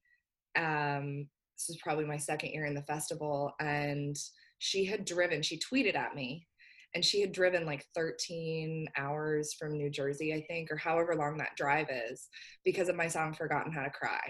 [0.57, 4.17] Um, this is probably my second year in the festival, and
[4.59, 5.43] she had driven.
[5.43, 6.47] She tweeted at me
[6.94, 11.37] and she had driven like 13 hours from New Jersey, I think, or however long
[11.38, 12.29] that drive is,
[12.64, 14.20] because of my song Forgotten How to Cry.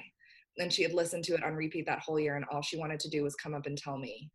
[0.59, 2.99] and she had listened to it on repeat that whole year and all she wanted
[3.01, 4.31] to do was come up and tell me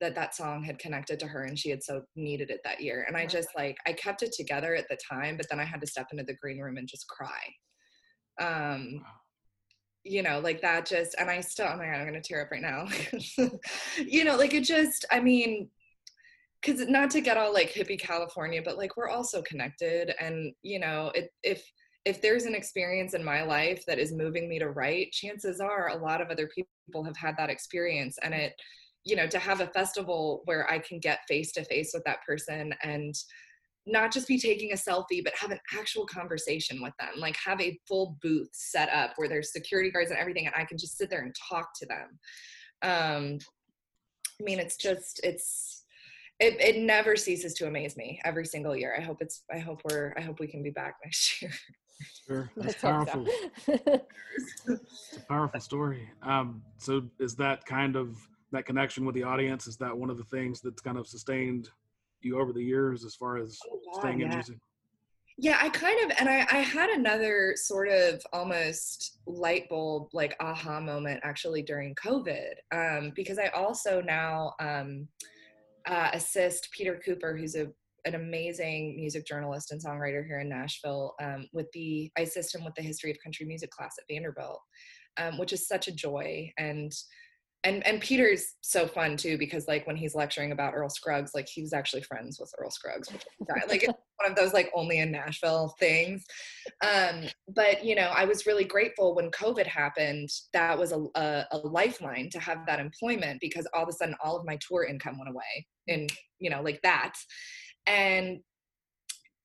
[0.00, 3.04] that that song had connected to her and she had so needed it that year.
[3.06, 5.80] And i just like i kept it together at the time but then i had
[5.80, 7.42] to step into the green room and just cry.
[8.40, 9.04] Um
[10.04, 12.50] you know like that just and i still oh my god i'm gonna tear up
[12.50, 12.86] right now.
[13.98, 15.68] You know like it just i mean
[16.60, 20.78] because not to get all like hippie california but like we're also connected and you
[20.78, 21.62] know it, if
[22.04, 25.88] if there's an experience in my life that is moving me to write chances are
[25.88, 28.54] a lot of other people have had that experience and it
[29.04, 32.24] you know to have a festival where i can get face to face with that
[32.26, 33.14] person and
[33.86, 37.60] not just be taking a selfie but have an actual conversation with them like have
[37.60, 40.98] a full booth set up where there's security guards and everything and i can just
[40.98, 42.18] sit there and talk to them.
[42.82, 43.38] Um
[44.40, 45.77] i mean it's just it's
[46.40, 48.94] it, it never ceases to amaze me every single year.
[48.96, 51.52] I hope it's i hope we're i hope we can be back next year.
[52.26, 52.50] Sure.
[52.56, 53.26] That's powerful.
[53.66, 56.08] it's a powerful story.
[56.22, 58.16] Um so is that kind of
[58.52, 61.68] that connection with the audience is that one of the things that's kind of sustained
[62.20, 64.26] you over the years as far as oh, staying yeah.
[64.26, 64.58] in music?
[65.40, 70.34] Yeah, I kind of, and I, I had another sort of almost light bulb, like
[70.40, 75.06] aha moment actually during COVID, um, because I also now um,
[75.88, 77.68] uh, assist Peter Cooper, who's a
[78.04, 81.14] an amazing music journalist and songwriter here in Nashville.
[81.20, 84.60] Um, with the, I assist him with the history of country music class at Vanderbilt,
[85.18, 86.50] um, which is such a joy.
[86.58, 86.92] And
[87.64, 91.48] and and Peter's so fun too because like when he's lecturing about Earl Scruggs, like
[91.48, 93.10] he was actually friends with Earl Scruggs,
[93.68, 96.24] like it's one of those like only in Nashville things.
[96.84, 100.28] Um, but you know, I was really grateful when COVID happened.
[100.52, 104.14] That was a, a, a lifeline to have that employment because all of a sudden
[104.22, 107.14] all of my tour income went away, and you know, like that,
[107.86, 108.38] and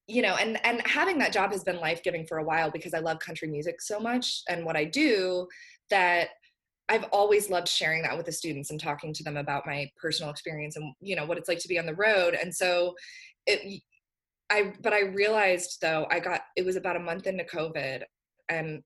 [0.08, 2.94] you know and and having that job has been life giving for a while because
[2.94, 5.48] i love country music so much and what i do
[5.90, 6.28] that
[6.90, 10.30] I've always loved sharing that with the students and talking to them about my personal
[10.30, 12.36] experience and you know what it's like to be on the road.
[12.40, 12.94] And so
[13.46, 13.82] it
[14.50, 18.04] I but I realized though I got it was about a month into COVID
[18.50, 18.82] and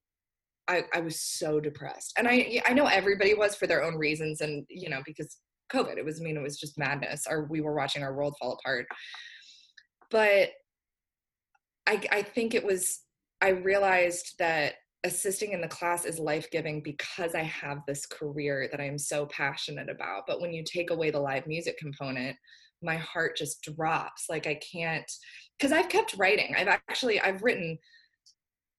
[0.68, 2.14] I, I was so depressed.
[2.18, 5.38] And I I know everybody was for their own reasons and you know because
[5.72, 8.36] COVID it was I mean it was just madness or we were watching our world
[8.40, 8.88] fall apart.
[10.10, 10.50] But
[11.88, 13.02] I I think it was
[13.42, 18.68] I realized that assisting in the class is life giving because I have this career
[18.72, 20.24] that I'm so passionate about.
[20.28, 22.36] But when you take away the live music component,
[22.82, 24.26] my heart just drops.
[24.30, 25.10] Like I can't,
[25.58, 26.56] because I've kept writing.
[26.58, 27.78] I've actually I've written,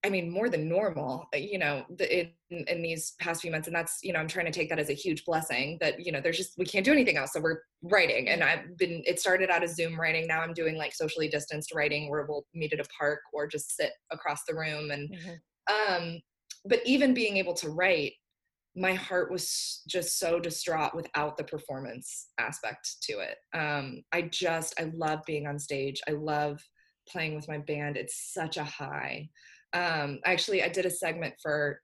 [0.04, 1.26] I mean, more than normal.
[1.34, 4.46] Uh, you know, in in these past few months, and that's you know I'm trying
[4.46, 5.76] to take that as a huge blessing.
[5.80, 8.28] That you know there's just we can't do anything else, so we're writing.
[8.28, 10.26] And I've been it started out as Zoom writing.
[10.26, 13.76] Now I'm doing like socially distanced writing, where we'll meet at a park or just
[13.76, 15.10] sit across the room and.
[15.10, 15.34] Mm-hmm
[15.68, 16.20] um,
[16.64, 18.12] but even being able to write,
[18.76, 23.36] my heart was just so distraught without the performance aspect to it.
[23.54, 26.00] Um, I just, I love being on stage.
[26.08, 26.60] I love
[27.08, 27.96] playing with my band.
[27.96, 29.28] It's such a high.
[29.72, 31.80] Um, actually, I did a segment for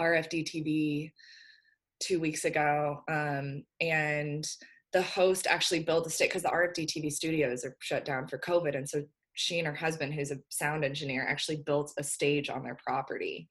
[0.00, 1.12] RFD TV
[2.00, 4.46] two weeks ago, um, and
[4.92, 8.38] the host actually built the stage because the RFD TV studios are shut down for
[8.38, 9.02] COVID, and so
[9.38, 13.48] she and her husband who's a sound engineer actually built a stage on their property.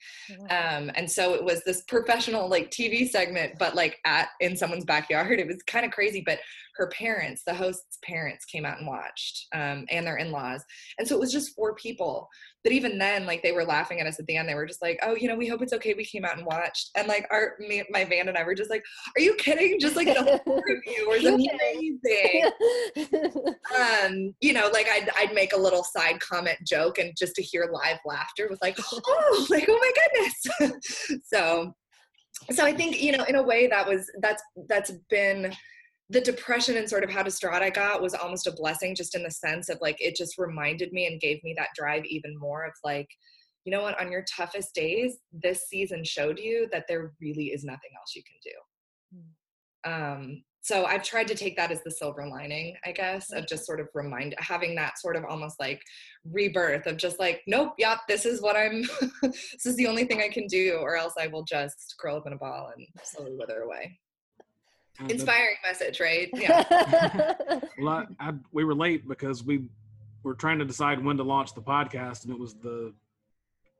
[0.49, 4.85] Um, and so it was this professional like tv segment but like at in someone's
[4.85, 5.39] backyard.
[5.47, 6.39] It was kind of crazy but
[6.75, 10.63] her parents the host's parents came out and watched um, and their in-laws.
[10.99, 12.27] And so it was just four people
[12.67, 14.49] but even then like they were laughing at us at the end.
[14.49, 15.93] They were just like oh you know we hope it's okay.
[15.93, 16.89] We came out and watched.
[16.97, 18.83] And like our me, my band and i were just like
[19.15, 19.79] are you kidding?
[19.79, 21.23] Just like the whole review was
[22.03, 22.51] amazing.
[23.79, 27.41] Um you know like I'd, I'd make a little side comment joke and just to
[27.41, 29.91] hear live laughter was like oh like oh my
[30.59, 31.21] goodness.
[31.23, 31.73] So
[32.51, 35.53] so i think you know in a way that was that's that's been
[36.09, 39.23] the depression and sort of how distraught I got was almost a blessing, just in
[39.23, 42.65] the sense of like it just reminded me and gave me that drive even more
[42.65, 43.09] of like,
[43.65, 47.65] you know what, on your toughest days, this season showed you that there really is
[47.65, 48.51] nothing else you can
[49.13, 49.89] do.
[49.89, 50.13] Mm.
[50.13, 53.65] Um, so I've tried to take that as the silver lining, I guess, of just
[53.65, 55.81] sort of remind having that sort of almost like
[56.25, 58.83] rebirth of just like, nope, yep, this is what I'm,
[59.21, 62.27] this is the only thing I can do, or else I will just curl up
[62.27, 63.97] in a ball and slowly wither away
[65.09, 66.29] inspiring message, right?
[66.33, 67.33] Yeah.
[67.79, 69.67] well, I, I, we were late because we
[70.23, 72.93] were trying to decide when to launch the podcast, and it was the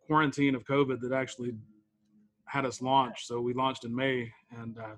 [0.06, 1.54] quarantine of COVID that actually
[2.46, 3.26] had us launch.
[3.26, 4.96] So we launched in May, and uh,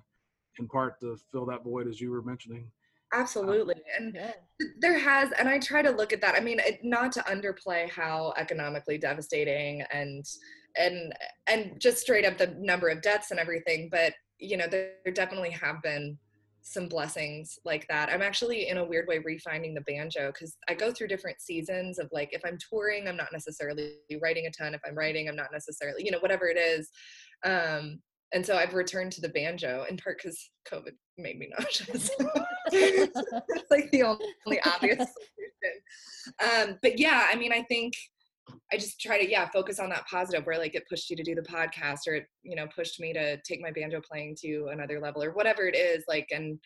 [0.59, 2.69] in part to fill that void, as you were mentioning.
[3.13, 4.33] absolutely and yeah.
[4.79, 8.31] there has and i try to look at that i mean not to underplay how
[8.37, 10.23] economically devastating and
[10.77, 11.13] and
[11.47, 15.13] and just straight up the number of deaths and everything but you know there, there
[15.13, 16.17] definitely have been
[16.61, 20.73] some blessings like that i'm actually in a weird way refinding the banjo because i
[20.73, 24.73] go through different seasons of like if i'm touring i'm not necessarily writing a ton
[24.73, 26.89] if i'm writing i'm not necessarily you know whatever it is
[27.45, 27.99] um
[28.31, 32.11] and so I've returned to the banjo in part because COVID made me nauseous.
[32.71, 34.97] it's like the only obvious
[36.39, 36.69] solution.
[36.71, 37.93] Um, but yeah, I mean, I think
[38.71, 41.23] I just try to yeah focus on that positive where like it pushed you to
[41.23, 44.69] do the podcast or it you know pushed me to take my banjo playing to
[44.71, 46.59] another level or whatever it is like and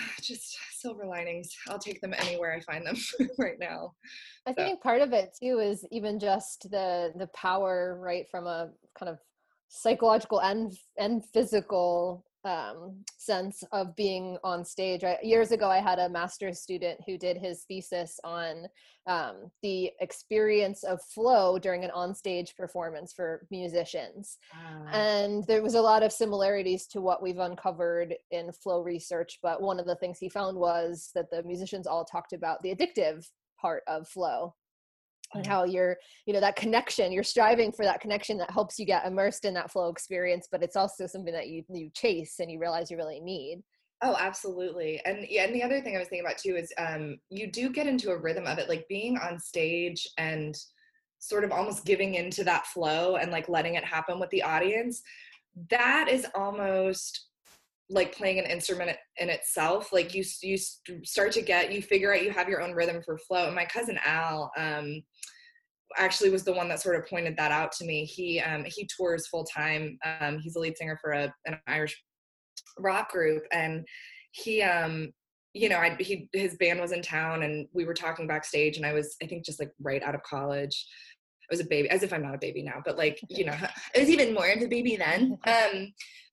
[0.22, 2.96] just silver linings i'll take them anywhere i find them
[3.38, 3.92] right now
[4.46, 4.56] i so.
[4.56, 9.10] think part of it too is even just the the power right from a kind
[9.10, 9.18] of
[9.68, 15.02] psychological and and physical um, sense of being on stage.
[15.02, 15.22] Right?
[15.22, 18.66] Years ago, I had a master's student who did his thesis on
[19.06, 24.38] um, the experience of flow during an onstage performance for musicians.
[24.52, 24.90] Ah.
[24.92, 29.38] And there was a lot of similarities to what we've uncovered in flow research.
[29.42, 32.74] But one of the things he found was that the musicians all talked about the
[32.74, 33.28] addictive
[33.60, 34.54] part of flow
[35.34, 38.86] and how you're you know that connection you're striving for that connection that helps you
[38.86, 42.50] get immersed in that flow experience but it's also something that you you chase and
[42.50, 43.62] you realize you really need.
[44.04, 47.18] Oh absolutely and yeah and the other thing i was thinking about too is um
[47.30, 50.56] you do get into a rhythm of it like being on stage and
[51.20, 55.02] sort of almost giving into that flow and like letting it happen with the audience
[55.70, 57.28] that is almost
[57.92, 60.56] like playing an instrument in itself like you you
[61.04, 63.46] start to get you figure out you have your own rhythm for flow.
[63.46, 65.02] And my cousin al um
[65.98, 68.04] actually was the one that sort of pointed that out to me.
[68.04, 72.00] He um he tours full time um he's a lead singer for a an irish
[72.78, 73.44] rock group.
[73.52, 73.86] And
[74.32, 75.12] he um
[75.52, 78.86] you know I, he his band was in town and we were talking backstage and
[78.86, 80.86] i was i think just like right out of college.
[81.50, 83.52] I was a baby, as if I'm not a baby now, but like, you know,
[83.96, 85.38] I was even more of a baby then.
[85.46, 85.92] Um,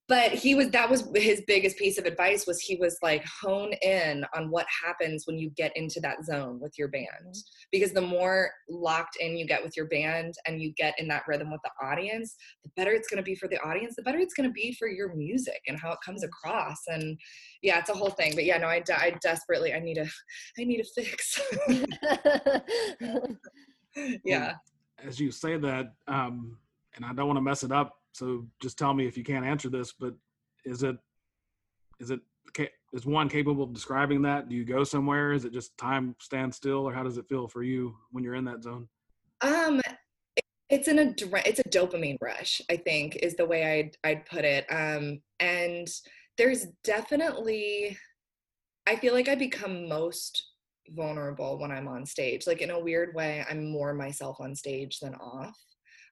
[0.09, 3.71] but he was that was his biggest piece of advice was he was like hone
[3.83, 7.05] in on what happens when you get into that zone with your band.
[7.21, 7.39] Mm-hmm.
[7.71, 11.23] because the more locked in you get with your band and you get in that
[11.27, 14.17] rhythm with the audience the better it's going to be for the audience the better
[14.17, 16.79] it's going to be for your music and how it comes across.
[16.87, 17.17] And
[17.61, 20.07] yeah it's a whole thing but yeah no i, I desperately i need a
[20.59, 21.39] i need a fix.
[24.23, 24.53] Yeah.
[25.03, 26.57] As you say that um
[26.95, 29.45] and i don't want to mess it up so just tell me if you can't
[29.45, 30.13] answer this, but
[30.65, 30.97] is it
[31.99, 32.19] is it
[32.93, 34.49] is one capable of describing that?
[34.49, 35.33] Do you go somewhere?
[35.33, 38.35] Is it just time stand still, or how does it feel for you when you're
[38.35, 38.87] in that zone?
[39.41, 39.81] Um,
[40.69, 41.13] it's an a
[41.45, 42.61] it's a dopamine rush.
[42.69, 44.65] I think is the way I'd I'd put it.
[44.69, 45.87] Um, and
[46.37, 47.97] there's definitely,
[48.87, 50.41] I feel like I become most
[50.89, 52.47] vulnerable when I'm on stage.
[52.47, 55.57] Like in a weird way, I'm more myself on stage than off.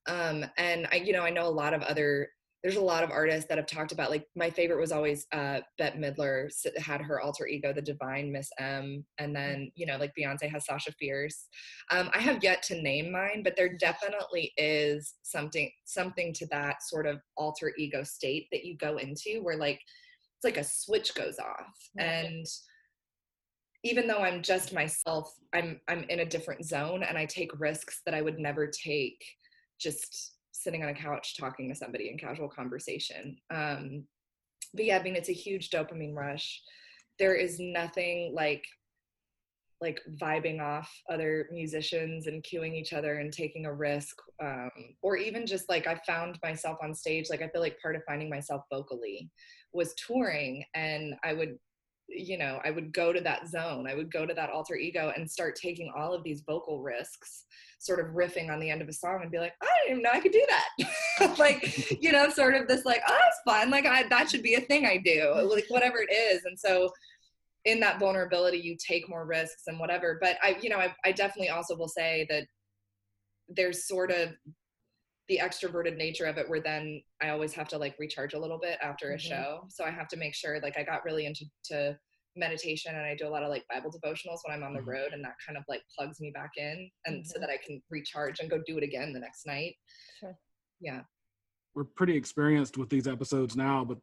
[0.08, 2.30] Um, and I, you know, I know a lot of other,
[2.64, 5.60] there's a lot of artists that have talked about, like my favorite was always uh,
[5.78, 9.05] Bette Midler had her alter ego, the divine Miss M.
[9.20, 11.47] And then, you know, like Beyonce has Sasha Fierce.
[11.91, 16.84] Um, I have yet to name mine, but there definitely is something, something to that
[16.84, 19.80] sort of alter ego state that you go into where like,
[20.38, 21.76] it's like a switch goes off.
[21.97, 22.45] And,
[23.84, 28.01] even though I'm just myself, I'm I'm in a different zone and I take risks
[28.05, 29.24] that I would never take
[29.80, 33.38] just sitting on a couch talking to somebody in casual conversation.
[33.53, 34.03] Um,
[34.73, 36.61] but yeah, I mean, it's a huge dopamine rush.
[37.19, 38.63] There is nothing like
[39.80, 44.71] like vibing off other musicians and cueing each other and taking a risk um,
[45.03, 48.01] or even just like i found myself on stage like i feel like part of
[48.07, 49.30] finding myself vocally
[49.73, 51.57] was touring and i would
[52.10, 55.12] you know i would go to that zone i would go to that alter ego
[55.16, 57.45] and start taking all of these vocal risks
[57.80, 60.03] sort of riffing on the end of a song and be like i didn't even
[60.03, 60.89] know i could do that.
[61.39, 64.55] Like you know sort of this like oh it's fun like I, that should be
[64.55, 66.45] a thing i do like whatever it is.
[66.45, 66.89] And so
[67.66, 70.18] in that vulnerability you take more risks and whatever.
[70.22, 72.45] But i you know I, I definitely also will say that
[73.49, 74.30] there's sort of
[75.30, 78.59] the extroverted nature of it where then i always have to like recharge a little
[78.59, 79.30] bit after a mm-hmm.
[79.30, 79.61] show.
[79.69, 81.97] So i have to make sure like i got really into to
[82.36, 84.91] meditation and i do a lot of like bible devotionals when i'm on the mm-hmm.
[84.91, 87.25] road and that kind of like plugs me back in and mm-hmm.
[87.25, 89.73] so that i can recharge and go do it again the next night.
[90.19, 90.38] Sure.
[90.80, 91.01] Yeah.
[91.73, 93.97] We're pretty experienced with these episodes now but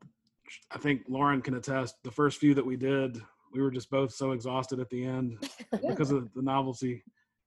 [0.70, 3.20] i think lauren can attest the first few that we did
[3.52, 5.38] we were just both so exhausted at the end
[5.88, 7.04] because of the novelty.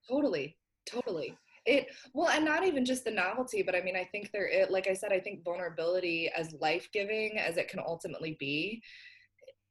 [0.08, 0.56] Totally.
[0.86, 1.36] Totally
[1.68, 4.70] it well and not even just the novelty but i mean i think there it
[4.70, 8.82] like i said i think vulnerability as life-giving as it can ultimately be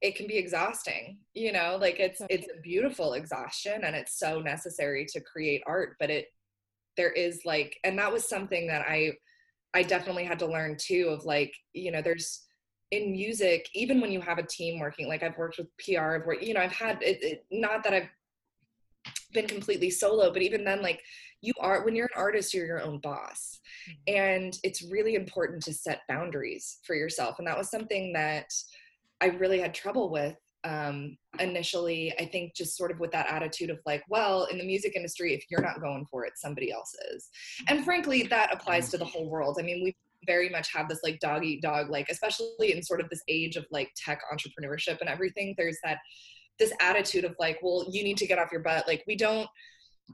[0.02, 1.78] it can be exhausting you know?
[1.82, 6.28] Like it's it's a beautiful exhaustion and it's so necessary to create art but it
[6.98, 9.14] there is like and that was something that i
[9.74, 12.44] i definitely had to learn too of like you know there's
[12.92, 16.26] in music even when you have a team working like i've worked with pr i've
[16.26, 18.10] worked you know i've had it, it not that i've
[19.34, 21.02] been completely solo but even then like
[21.42, 23.60] you are when you're an artist you're your own boss.
[23.90, 24.16] Mm-hmm.
[24.16, 27.40] and it's really important to set boundaries for yourself.
[27.40, 28.52] And that was something that
[29.22, 33.70] i really had trouble with um, initially i think just sort of with that attitude
[33.70, 36.94] of like well in the music industry if you're not going for it somebody else
[37.14, 37.30] is.
[37.68, 39.58] And frankly that applies to the whole world.
[39.60, 43.00] I mean we very much have this like dog eat dog like especially in sort
[43.00, 46.00] of this age of like tech entrepreneurship and everything there's that
[46.60, 48.88] this attitude of like well you need to get off your butt.
[48.88, 49.48] Like we don't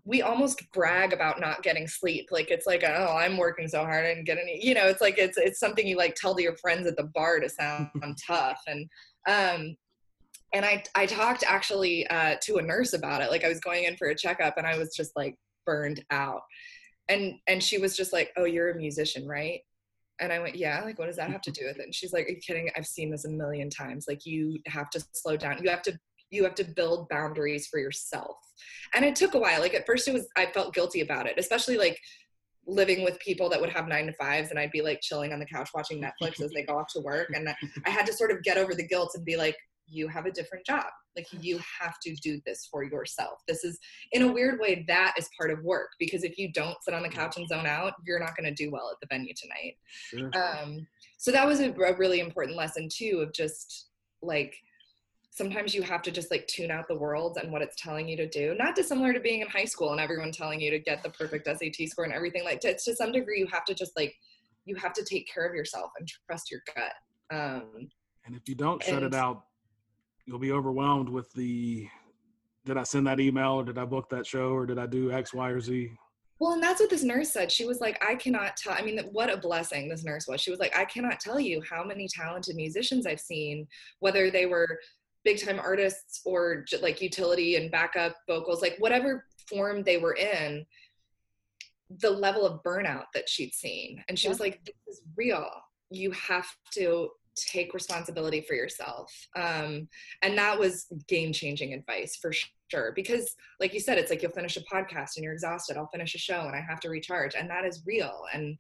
[0.06, 4.06] we almost brag about not getting sleep like it's like oh i'm working so hard
[4.06, 6.56] and get any you know it's like it's it's something you like tell to your
[6.58, 7.90] friends at the bar to sound
[8.28, 8.90] tough and
[9.28, 9.76] um
[10.54, 13.84] and i i talked actually uh to a nurse about it like i was going
[13.84, 15.36] in for a checkup and i was just like
[15.66, 16.42] burned out
[17.10, 19.62] and and she was just like oh you're a musician right
[20.20, 21.86] and I went, yeah, like, what does that have to do with it?
[21.86, 22.70] And she's like, are you kidding?
[22.78, 24.06] I've seen this a million times.
[24.08, 25.62] Like, you have to slow down.
[25.62, 26.00] You have to
[26.34, 28.38] you have to build boundaries for yourself.
[28.94, 29.62] And it took a while.
[29.62, 32.00] Like at first it was i felt guilty about it especially like
[32.66, 35.40] living with people that would have nine to fives and i'd be like chilling on
[35.40, 37.30] the couch watching netflix as they go off to work.
[37.34, 37.48] And
[37.86, 39.58] i had to sort of get over the guilt and be like
[39.88, 40.86] you have a different job.
[41.16, 43.40] Like you have to do this for yourself.
[43.48, 43.78] This is
[44.12, 47.04] in a weird way that is part of work because if you don't sit on
[47.04, 49.76] the couch and zone out you're not going to do well at the venue tonight.
[50.10, 50.32] Sure.
[50.42, 53.90] um, so that was a, a really important lesson too of just
[54.22, 54.56] like
[55.36, 58.16] sometimes you have to just like tune out the world and what it's telling you
[58.16, 58.54] to do.
[58.56, 61.48] Not dissimilar to being in high school and everyone telling you to get the perfect
[61.48, 62.44] SAT score and everything.
[62.44, 64.14] Like to, to some degree, you have to just like
[64.66, 66.94] you have to take care of yourself and trust your gut.
[67.32, 67.90] Um,
[68.26, 69.46] and if you don't shut and, it out,
[70.26, 71.88] you'll be overwhelmed with the
[72.66, 75.12] did I send that email or did I book that show or did I do
[75.12, 75.92] X, Y, or Z?
[76.40, 77.52] Well, and that's what this nurse said.
[77.52, 78.74] She was like, I cannot tell.
[78.74, 80.42] I mean, what a blessing this nurse was.
[80.42, 83.68] She was like, I cannot tell you how many talented musicians I've seen,
[84.00, 84.80] whether they were
[85.24, 90.66] big time artists or like utility and backup vocals, like whatever form they were in,
[92.02, 94.04] the level of burnout that she'd seen.
[94.08, 94.32] And she yeah.
[94.32, 95.50] was like, this is real.
[95.90, 99.12] You have to take responsibility for yourself.
[99.36, 99.88] Um,
[100.22, 102.32] and that was game changing advice for
[102.70, 102.92] sure.
[102.96, 105.78] Because, like you said, it's like you'll finish a podcast and you're exhausted.
[105.78, 107.36] I'll finish a show and I have to recharge.
[107.36, 108.24] And that is real.
[108.34, 108.58] And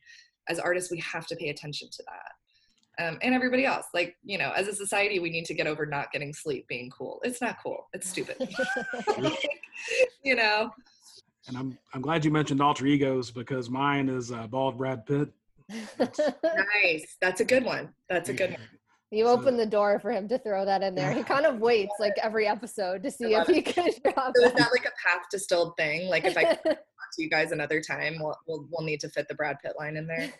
[0.50, 2.32] as artists, we have to pay attention to that
[3.00, 3.86] um, and everybody else.
[3.94, 6.90] Like, you know, as a society, we need to get over not getting sleep being
[6.90, 7.20] cool.
[7.24, 7.88] It's not cool.
[7.94, 8.38] It's stupid.
[10.24, 10.72] you know.
[11.48, 15.30] And I'm I'm glad you mentioned alter egos because mine is uh, bald Brad Pitt.
[15.70, 17.18] nice.
[17.20, 17.90] That's a good one.
[18.10, 18.62] That's a good one.
[19.14, 21.14] You open the door for him to throw that in there.
[21.14, 24.34] He kind of waits like every episode to see if he can drop.
[24.36, 26.08] So is that like a path distilled thing?
[26.08, 26.58] Like if I
[27.16, 28.18] to you guys another time.
[28.20, 30.34] We'll, we'll, we'll need to fit the Brad Pitt line in there.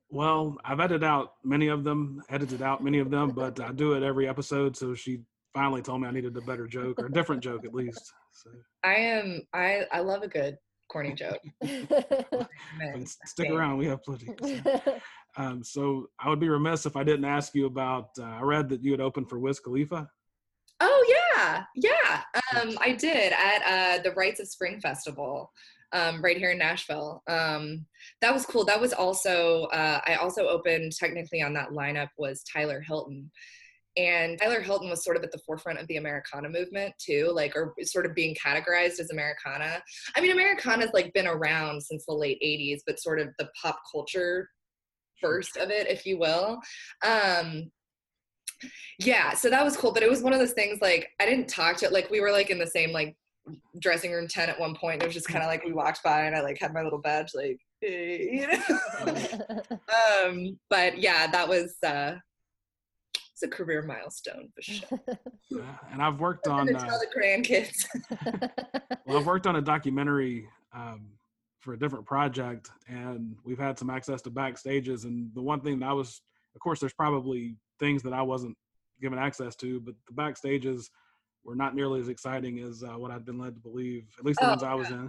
[0.10, 3.92] well, I've edited out many of them, edited out many of them, but I do
[3.92, 4.76] it every episode.
[4.76, 5.20] So she
[5.54, 8.12] finally told me I needed a better joke or a different joke at least.
[8.32, 8.50] So.
[8.84, 10.58] I am, I, I love a good
[10.88, 11.40] corny joke.
[13.26, 13.78] stick around.
[13.78, 14.28] We have plenty.
[14.42, 14.80] So.
[15.38, 18.70] Um, so I would be remiss if I didn't ask you about, uh, I read
[18.70, 20.08] that you had opened for Wiz Khalifa.
[20.80, 22.22] Oh yeah, yeah.
[22.54, 23.62] Um, I did at
[23.98, 25.52] uh, the Rites of Spring Festival
[25.92, 27.22] um, right here in Nashville.
[27.28, 27.86] Um,
[28.20, 28.64] that was cool.
[28.64, 33.30] That was also uh, I also opened technically on that lineup was Tyler Hilton.
[33.98, 37.56] And Tyler Hilton was sort of at the forefront of the Americana movement too, like
[37.56, 39.82] or sort of being categorized as Americana.
[40.14, 43.78] I mean, Americana's like been around since the late '80s, but sort of the pop
[43.90, 44.50] culture
[45.22, 46.60] burst of it, if you will.
[47.02, 47.70] Um,
[48.98, 49.92] yeah, so that was cool.
[49.92, 52.32] But it was one of those things like I didn't talk to like we were
[52.32, 53.16] like in the same like
[53.80, 55.02] dressing room 10 at one point.
[55.02, 57.00] It was just kind of like we walked by and I like had my little
[57.00, 59.68] badge, like, hey, you know?
[60.24, 62.16] um, but yeah, that was, uh,
[63.36, 65.00] it's a career milestone for sure.
[65.50, 65.60] Yeah,
[65.92, 67.84] and I've worked on uh, tell the grandkids.
[69.06, 71.10] well, I've worked on a documentary um,
[71.60, 75.04] for a different project, and we've had some access to backstages.
[75.04, 76.22] And the one thing that I was,
[76.54, 78.56] of course, there's probably things that I wasn't
[79.02, 80.86] given access to, but the backstages
[81.46, 84.40] were not nearly as exciting as uh, what I'd been led to believe, at least
[84.40, 85.08] the oh, ones I was in.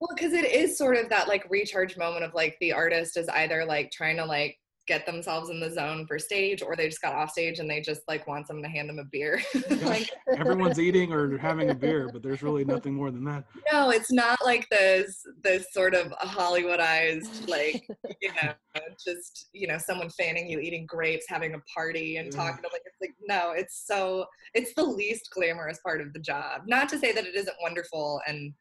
[0.00, 3.28] well, because it is sort of that like recharge moment of like the artist is
[3.30, 7.00] either like trying to like get themselves in the zone for stage or they just
[7.00, 9.74] got off stage and they just like want someone to hand them a beer oh
[9.84, 13.90] like, everyone's eating or having a beer but there's really nothing more than that no
[13.90, 17.86] it's not like this this sort of hollywoodized like
[18.20, 18.52] you know
[19.04, 22.38] just you know someone fanning you eating grapes having a party and yeah.
[22.38, 26.18] talking to like it's like no, it's so it's the least glamorous part of the
[26.18, 26.62] job.
[26.66, 28.52] Not to say that it isn't wonderful and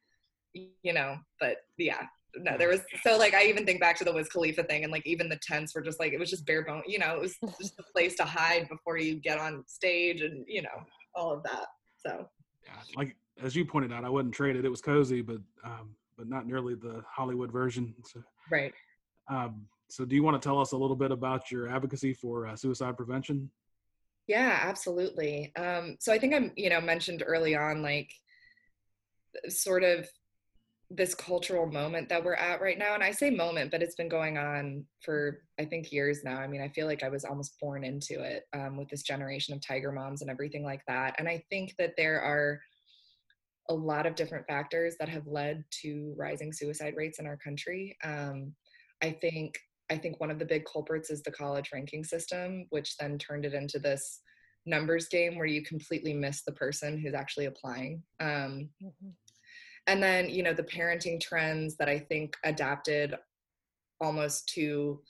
[0.53, 2.03] you know, but yeah.
[2.35, 4.91] No, there was so like I even think back to the Wiz Khalifa thing and
[4.91, 7.21] like even the tents were just like it was just bare bone, you know, it
[7.21, 10.83] was just a place to hide before you get on stage and you know,
[11.15, 11.67] all of that.
[12.05, 12.27] So
[12.65, 14.65] yeah, like as you pointed out, I wouldn't trade it.
[14.65, 17.93] It was cozy, but um, but not nearly the Hollywood version.
[18.05, 18.21] So,
[18.51, 18.73] right.
[19.29, 22.47] Um, so, do you want to tell us a little bit about your advocacy for
[22.47, 23.49] uh, suicide prevention?
[24.27, 25.53] Yeah, absolutely.
[25.55, 28.09] Um, so I think I'm, you know, mentioned early on, like,
[29.49, 30.07] sort of
[30.95, 32.93] this cultural moment that we're at right now.
[32.93, 36.37] And I say moment, but it's been going on for, I think, years now.
[36.37, 39.55] I mean, I feel like I was almost born into it um, with this generation
[39.55, 41.15] of tiger moms and everything like that.
[41.17, 42.59] And I think that there are
[43.69, 47.97] a lot of different factors that have led to rising suicide rates in our country.
[48.03, 48.53] Um,
[49.01, 49.57] I think
[49.89, 53.45] I think one of the big culprits is the college ranking system, which then turned
[53.45, 54.21] it into this
[54.65, 58.01] numbers game where you completely miss the person who's actually applying.
[58.19, 59.09] Um, mm-hmm.
[59.87, 63.15] And then, you know, the parenting trends that I think adapted
[63.99, 65.01] almost to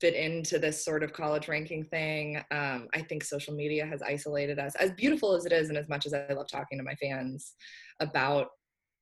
[0.00, 2.36] fit into this sort of college ranking thing.
[2.50, 5.88] Um, I think social media has isolated us, as beautiful as it is, and as
[5.88, 7.54] much as I love talking to my fans
[8.00, 8.48] about,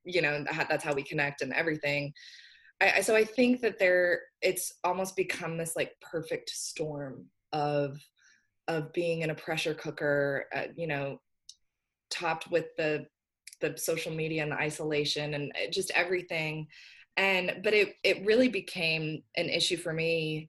[0.05, 2.13] you know, that's how we connect and everything.
[2.81, 7.99] I, so I think that there, it's almost become this like perfect storm of
[8.67, 11.19] of being in a pressure cooker, uh, you know,
[12.11, 13.05] topped with the
[13.65, 16.67] the social media and the isolation and uh, just everything.
[17.17, 20.49] And but it it really became an issue for me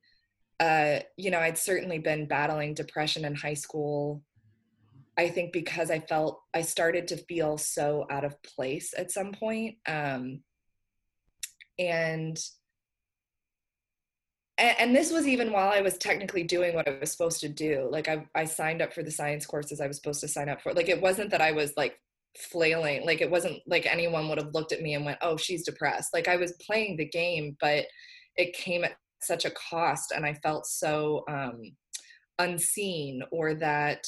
[0.60, 4.24] uh, you know, I'd certainly been battling depression in high school.
[5.18, 9.32] I think because I felt I started to feel so out of place at some
[9.32, 9.78] point.
[9.88, 10.42] Um,
[11.78, 12.38] and
[14.58, 17.90] and this was even while I was technically doing what I was supposed to do.
[17.92, 20.62] Like I, I signed up for the science courses I was supposed to sign up
[20.62, 20.74] for.
[20.74, 22.00] Like it wasn't that I was like
[22.38, 23.06] flailing.
[23.06, 26.14] Like it wasn't like anyone would have looked at me and went, "Oh, she's depressed."
[26.14, 27.86] Like I was playing the game, but
[28.36, 31.62] it came at such a cost and i felt so um,
[32.40, 34.06] unseen or that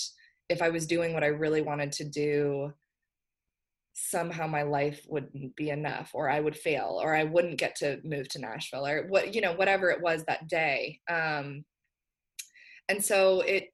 [0.50, 2.72] if i was doing what i really wanted to do
[3.94, 8.00] somehow my life wouldn't be enough or i would fail or i wouldn't get to
[8.04, 11.64] move to nashville or what you know whatever it was that day um,
[12.90, 13.70] and so it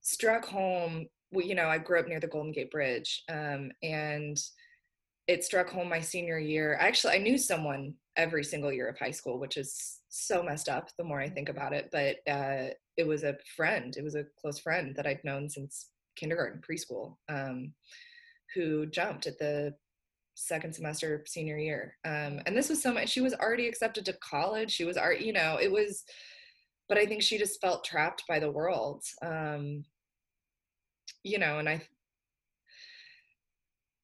[0.00, 1.06] struck home
[1.42, 4.38] you know i grew up near the golden gate bridge um, and
[5.26, 9.10] it struck home my senior year actually i knew someone every single year of high
[9.10, 11.88] school which is so messed up the more I think about it.
[11.90, 15.90] But uh, it was a friend, it was a close friend that I'd known since
[16.16, 17.72] kindergarten, preschool, um,
[18.54, 19.74] who jumped at the
[20.36, 21.96] second semester senior year.
[22.04, 24.70] Um, and this was so much, she was already accepted to college.
[24.70, 26.04] She was already, you know, it was,
[26.88, 29.02] but I think she just felt trapped by the world.
[29.22, 29.84] Um,
[31.22, 31.82] you know, and I,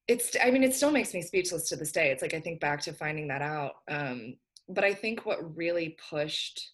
[0.07, 2.11] it's, I mean, it still makes me speechless to this day.
[2.11, 3.73] It's like, I think back to finding that out.
[3.89, 4.35] Um,
[4.67, 6.71] but I think what really pushed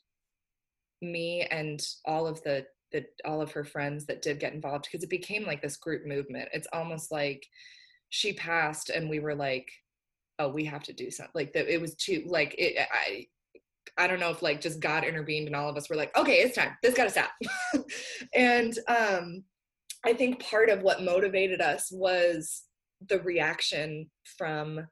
[1.02, 5.04] me and all of the the all of her friends that did get involved because
[5.04, 6.50] it became like this group movement.
[6.54, 7.46] It's almost like
[8.10, 9.70] she passed and we were like,
[10.40, 11.32] oh, we have to do something.
[11.36, 13.28] Like it was too like it I
[13.98, 16.38] I don't know if like just God intervened and all of us were like, okay,
[16.38, 16.78] it's time.
[16.82, 17.32] This gotta stop.
[18.34, 19.44] and um
[20.08, 22.64] I think part of what motivated us was
[23.10, 24.88] the reaction from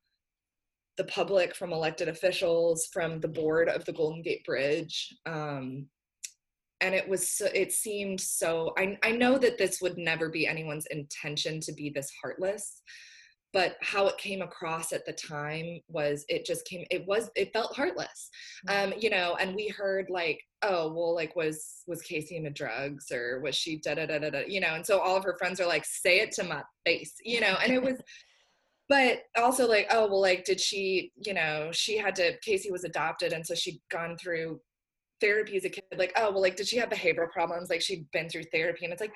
[0.97, 5.16] the public, from elected officials, from the board of the Golden Gate Bridge.
[5.26, 5.88] Um,
[6.82, 10.47] and it was so, it seemed so I, I know that this would never be
[10.47, 12.82] anyone's intention to be this heartless
[13.56, 17.53] but how it came across at the time was it just came it was it
[17.53, 18.30] felt heartless
[18.68, 18.84] mm.
[18.84, 23.10] um you know and we heard like oh well like was was casey into drugs
[23.12, 25.38] or was she da da da da da you know and so all of her
[25.39, 27.95] friends are like say it to my face you know and it was
[28.89, 32.84] but also like oh well like did she you know she had to casey was
[32.84, 34.60] adopted and so she'd gone through
[35.22, 38.06] therapy as a kid like oh well like did she have behavioral problems like she'd
[38.12, 39.14] been through therapy and it's like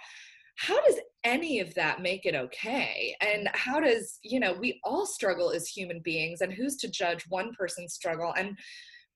[0.60, 5.06] how does any of that make it okay and how does you know we all
[5.06, 8.58] struggle as human beings and who's to judge one person's struggle and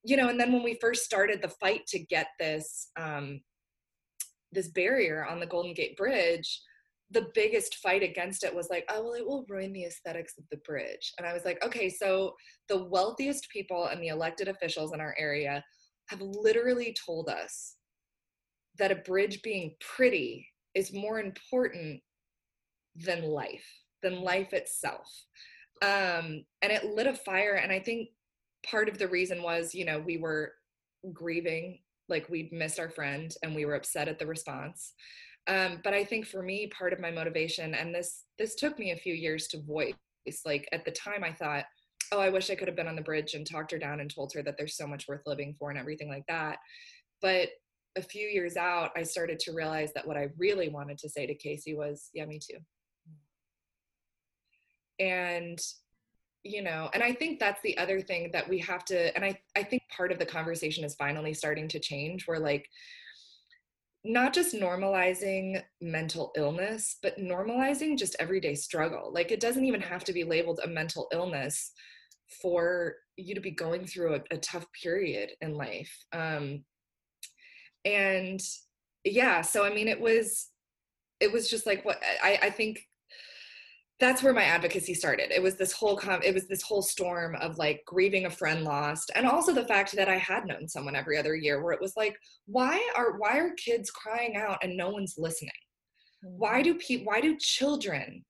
[0.03, 3.41] you know and then when we first started the fight to get this um
[4.51, 6.61] this barrier on the golden gate bridge
[7.11, 10.45] the biggest fight against it was like, oh, well, it will ruin the aesthetics of
[10.49, 11.13] the bridge.
[11.17, 12.33] And I was like, okay, so
[12.69, 15.63] the wealthiest people and the elected officials in our area
[16.09, 17.75] have literally told us
[18.79, 22.01] that a bridge being pretty is more important
[22.95, 23.67] than life,
[24.01, 25.09] than life itself.
[25.81, 27.55] Um, and it lit a fire.
[27.55, 28.09] And I think
[28.65, 30.53] part of the reason was, you know, we were
[31.13, 34.93] grieving, like we'd missed our friend and we were upset at the response
[35.47, 38.91] Um, but I think for me, part of my motivation, and this this took me
[38.91, 39.95] a few years to voice.
[40.45, 41.65] Like at the time, I thought,
[42.11, 44.13] oh, I wish I could have been on the bridge and talked her down and
[44.13, 46.59] told her that there's so much worth living for and everything like that.
[47.21, 47.49] But
[47.95, 51.25] a few years out, I started to realize that what I really wanted to say
[51.25, 52.57] to Casey was, yeah, me too.
[54.99, 55.59] And
[56.43, 59.37] you know and i think that's the other thing that we have to and i
[59.55, 62.67] i think part of the conversation is finally starting to change where like
[64.03, 70.03] not just normalizing mental illness but normalizing just everyday struggle like it doesn't even have
[70.03, 71.71] to be labeled a mental illness
[72.41, 76.61] for you to be going through a, a tough period in life um
[77.85, 78.41] and
[79.03, 80.49] yeah so i mean it was
[81.19, 82.79] it was just like what i i think
[84.03, 85.31] that's where my advocacy started.
[85.31, 88.63] It was this whole com- it was this whole storm of like grieving a friend
[88.63, 91.81] lost and also the fact that i had known someone every other year where it
[91.81, 95.51] was like why are why are kids crying out and no one's listening?
[96.21, 96.63] Why mm-hmm.
[96.63, 98.25] do people why do children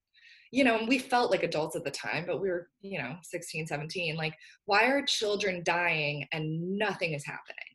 [0.52, 3.66] you know we felt like adults at the time but we were you know 16
[3.66, 4.36] 17 like
[4.66, 7.72] why are children dying and nothing is happening?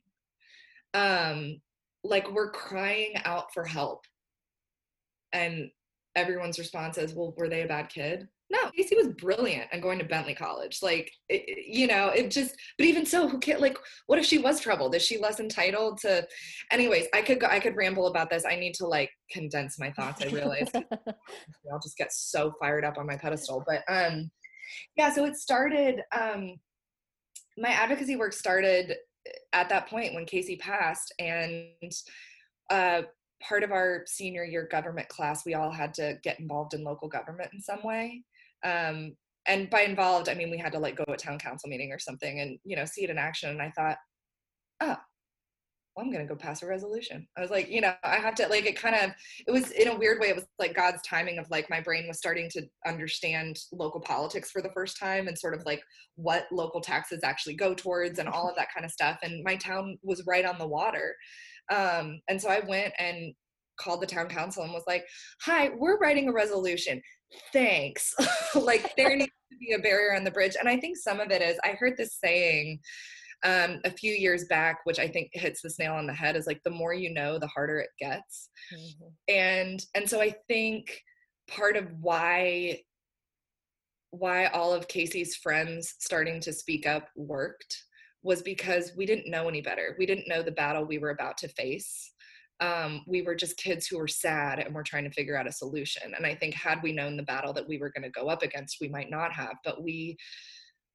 [0.93, 1.61] Um
[2.03, 4.05] like we're crying out for help
[5.33, 5.69] and
[6.15, 8.27] everyone's response is, well, were they a bad kid?
[8.51, 10.79] No, Casey was brilliant and going to Bentley College.
[10.81, 13.77] Like, it, you know, it just, but even so, who can like,
[14.07, 14.95] what if she was troubled?
[14.95, 16.27] Is she less entitled to,
[16.71, 18.45] anyways, I could go, I could ramble about this.
[18.45, 20.23] I need to like condense my thoughts.
[20.23, 23.63] I realize I'll just get so fired up on my pedestal.
[23.67, 24.31] But, um,
[24.97, 26.55] yeah, so it started, um,
[27.55, 28.95] my advocacy work started
[29.53, 31.91] at that point when Casey passed and,
[32.69, 33.03] uh,
[33.41, 37.07] part of our senior year government class, we all had to get involved in local
[37.07, 38.23] government in some way.
[38.63, 39.15] Um,
[39.45, 41.99] and by involved, I mean we had to like go to town council meeting or
[41.99, 43.49] something and you know see it in action.
[43.49, 43.97] And I thought,
[44.81, 44.97] oh,
[45.99, 47.27] well, I'm gonna go pass a resolution.
[47.37, 49.11] I was like, you know, I have to like it kind of
[49.45, 52.07] it was in a weird way, it was like God's timing of like my brain
[52.07, 55.81] was starting to understand local politics for the first time and sort of like
[56.15, 59.19] what local taxes actually go towards and all of that kind of stuff.
[59.23, 61.15] And my town was right on the water.
[61.69, 63.33] Um, and so I went and
[63.77, 65.05] called the town council and was like,
[65.41, 67.01] hi, we're writing a resolution.
[67.51, 68.13] Thanks.
[68.55, 70.55] like there needs to be a barrier on the bridge.
[70.57, 72.79] And I think some of it is, I heard this saying
[73.43, 76.47] um, a few years back, which I think hits this nail on the head is
[76.47, 78.49] like, the more you know, the harder it gets.
[78.73, 79.33] Mm-hmm.
[79.33, 81.01] And, and so I think
[81.47, 82.81] part of why
[84.11, 87.83] why all of Casey's friends starting to speak up worked
[88.23, 89.95] was because we didn't know any better.
[89.97, 92.11] We didn't know the battle we were about to face.
[92.59, 95.51] Um, we were just kids who were sad and we're trying to figure out a
[95.51, 96.13] solution.
[96.15, 98.41] And I think had we known the battle that we were going to go up
[98.41, 99.53] against, we might not have.
[99.63, 100.17] But we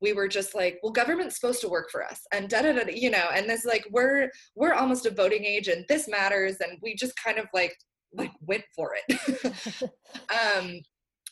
[0.01, 2.91] we were just like, well, government's supposed to work for us, and da da da,
[2.93, 3.29] you know.
[3.33, 7.15] And this like we're we're almost a voting age, and this matters, and we just
[7.17, 7.77] kind of like
[8.13, 9.83] like went for it.
[10.31, 10.81] um,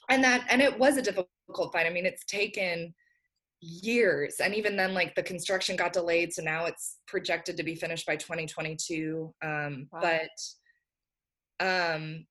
[0.09, 1.87] and that and it was a difficult fight.
[1.87, 2.95] I mean, it's taken
[3.63, 7.77] years and even then like the construction got delayed so now it's projected to be
[7.77, 10.01] finished by 2022 um wow.
[10.01, 12.27] but um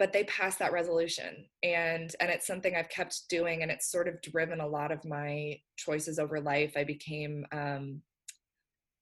[0.00, 1.44] but they passed that resolution.
[1.62, 5.04] And and it's something i've kept doing and it's sort of driven a lot of
[5.04, 6.72] my choices over life.
[6.74, 8.00] I became um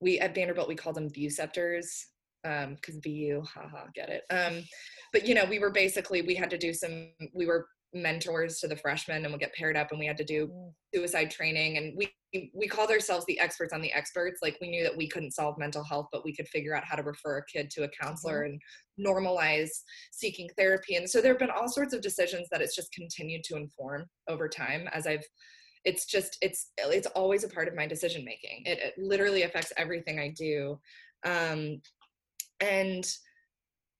[0.01, 1.86] we at vanderbilt we called them VUceptors
[2.44, 4.24] um because vu haha get it.
[4.28, 4.64] Um
[5.12, 8.68] but you know we were basically we had to do some we were mentors to
[8.68, 10.70] the freshmen and would get paired up and we had to do mm.
[10.95, 12.12] suicide training and we
[12.55, 15.57] we called ourselves the experts on the experts like we knew that we couldn't solve
[15.57, 18.45] mental health but we could figure out how to refer a kid to a counselor
[18.45, 18.53] mm-hmm.
[18.53, 19.70] and normalize
[20.12, 23.43] seeking therapy and so there have been all sorts of decisions that it's just continued
[23.43, 25.24] to inform over time as i've
[25.84, 29.72] it's just it's it's always a part of my decision making it, it literally affects
[29.78, 30.78] everything i do
[31.24, 31.80] um
[32.61, 33.11] and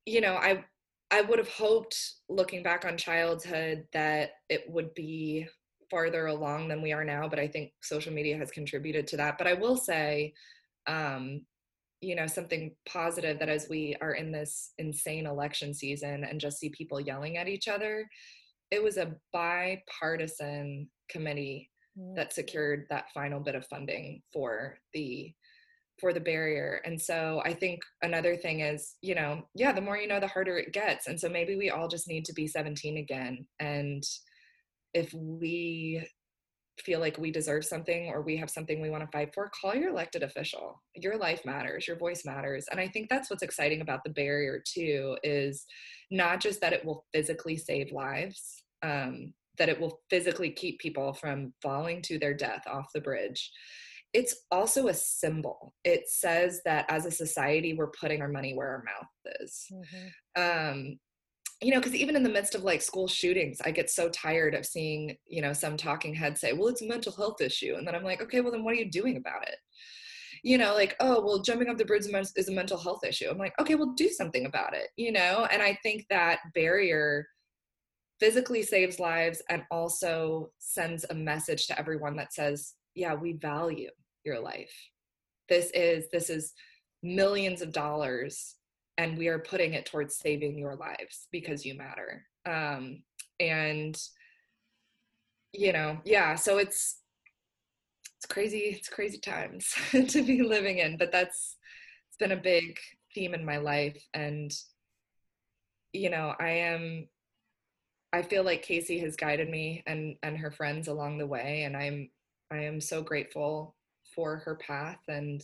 [0.05, 0.63] you know i
[1.11, 1.99] I would have hoped,
[2.29, 5.47] looking back on childhood, that it would be
[5.91, 7.29] farther along than we are now.
[7.29, 9.39] But I think social media has contributed to that.
[9.39, 10.35] But I will say,
[10.87, 11.47] um,
[12.01, 16.59] you know, something positive that as we are in this insane election season and just
[16.59, 18.09] see people yelling at each other,
[18.71, 21.71] it was a bipartisan committee
[22.15, 25.33] that secured that final bit of funding for the
[26.01, 26.81] for the barrier.
[26.85, 30.27] And so I think another thing is, you know, yeah, the more you know, the
[30.27, 31.07] harder it gets.
[31.07, 33.47] And so maybe we all just need to be 17 again.
[33.59, 34.03] And
[34.95, 36.07] if we
[36.83, 39.75] feel like we deserve something or we have something we want to fight for, call
[39.75, 40.81] your elected official.
[40.95, 42.67] Your life matters, your voice matters.
[42.71, 45.65] And I think that's what's exciting about the barrier too is
[46.11, 51.13] not just that it will physically save lives, um, that it will physically keep people
[51.13, 53.51] from falling to their death off the bridge
[54.13, 55.75] it's also a symbol.
[55.85, 59.67] It says that as a society, we're putting our money where our mouth is.
[59.73, 60.43] Mm-hmm.
[60.43, 60.99] Um,
[61.61, 64.55] you know, because even in the midst of like school shootings, I get so tired
[64.55, 67.75] of seeing, you know, some talking head say, well, it's a mental health issue.
[67.77, 69.57] And then I'm like, okay, well, then what are you doing about it?
[70.45, 72.05] You know, like, oh, well, jumping off the bridge
[72.37, 73.29] is a mental health issue.
[73.29, 75.49] I'm like, okay, well, do something about it, you know?
[75.51, 77.27] And I think that barrier
[78.21, 83.91] physically saves lives and also sends a message to everyone that says, yeah, we value
[84.25, 84.75] your life.
[85.49, 86.53] This is, this is
[87.03, 88.57] millions of dollars
[88.97, 93.03] and we are putting it towards saving your lives because you matter um
[93.39, 93.97] and
[95.53, 96.99] you know yeah so it's
[98.17, 99.73] it's crazy it's crazy times
[100.09, 101.57] to be living in but that's
[102.09, 102.77] it's been a big
[103.15, 104.51] theme in my life and
[105.93, 107.07] you know i am
[108.13, 111.77] i feel like casey has guided me and and her friends along the way and
[111.77, 112.09] i'm
[112.51, 113.75] i am so grateful
[114.15, 115.43] for her path and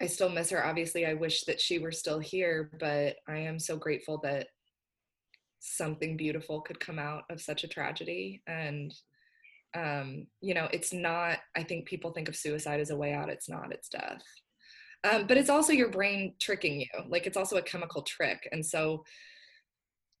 [0.00, 0.64] I still miss her.
[0.64, 4.48] Obviously, I wish that she were still here, but I am so grateful that
[5.58, 8.42] something beautiful could come out of such a tragedy.
[8.46, 8.94] And,
[9.76, 13.28] um, you know, it's not, I think people think of suicide as a way out.
[13.28, 14.22] It's not, it's death.
[15.02, 16.86] Um, but it's also your brain tricking you.
[17.08, 18.48] Like it's also a chemical trick.
[18.52, 19.04] And so,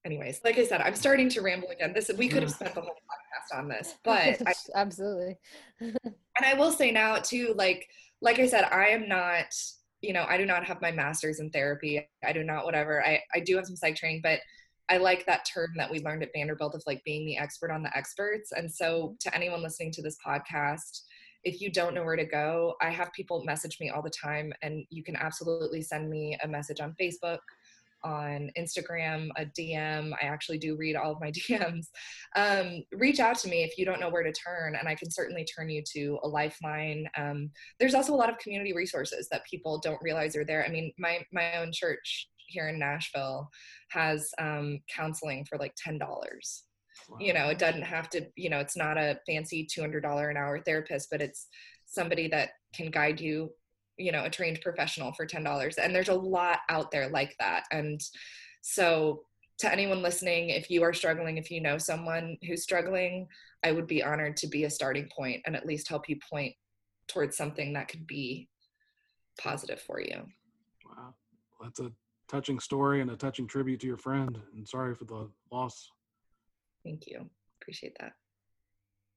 [0.04, 1.92] anyways, like I said, I'm starting to ramble again.
[1.92, 2.54] This we could have mm.
[2.54, 5.36] spent the whole podcast on this, but I, absolutely.
[5.80, 7.88] and I will say now too, like
[8.20, 9.54] like I said, I am not,
[10.00, 12.04] you know, I do not have my master's in therapy.
[12.24, 13.04] I do not whatever.
[13.04, 14.40] I, I do have some psych training, but
[14.90, 17.82] I like that term that we learned at Vanderbilt of like being the expert on
[17.82, 18.52] the experts.
[18.52, 21.02] And so to anyone listening to this podcast,
[21.44, 24.52] if you don't know where to go, I have people message me all the time
[24.62, 27.38] and you can absolutely send me a message on Facebook
[28.04, 30.12] on Instagram, a DM.
[30.20, 31.86] I actually do read all of my DMs.
[32.36, 35.10] Um, reach out to me if you don't know where to turn, and I can
[35.10, 37.08] certainly turn you to a lifeline.
[37.16, 40.64] Um, there's also a lot of community resources that people don't realize are there.
[40.64, 43.48] I mean, my my own church here in Nashville
[43.90, 46.64] has um, counseling for like ten dollars.
[47.08, 47.18] Wow.
[47.20, 48.26] You know, it doesn't have to.
[48.36, 51.46] You know, it's not a fancy two hundred dollar an hour therapist, but it's
[51.86, 53.50] somebody that can guide you
[53.98, 57.64] you know a trained professional for $10 and there's a lot out there like that.
[57.70, 58.00] And
[58.62, 59.22] so
[59.58, 63.26] to anyone listening if you are struggling if you know someone who's struggling
[63.64, 66.54] i would be honored to be a starting point and at least help you point
[67.08, 68.48] towards something that could be
[69.38, 70.22] positive for you.
[70.86, 71.14] Wow.
[71.60, 71.90] That's a
[72.28, 75.90] touching story and a touching tribute to your friend and sorry for the loss.
[76.84, 77.28] Thank you.
[77.60, 78.12] Appreciate that.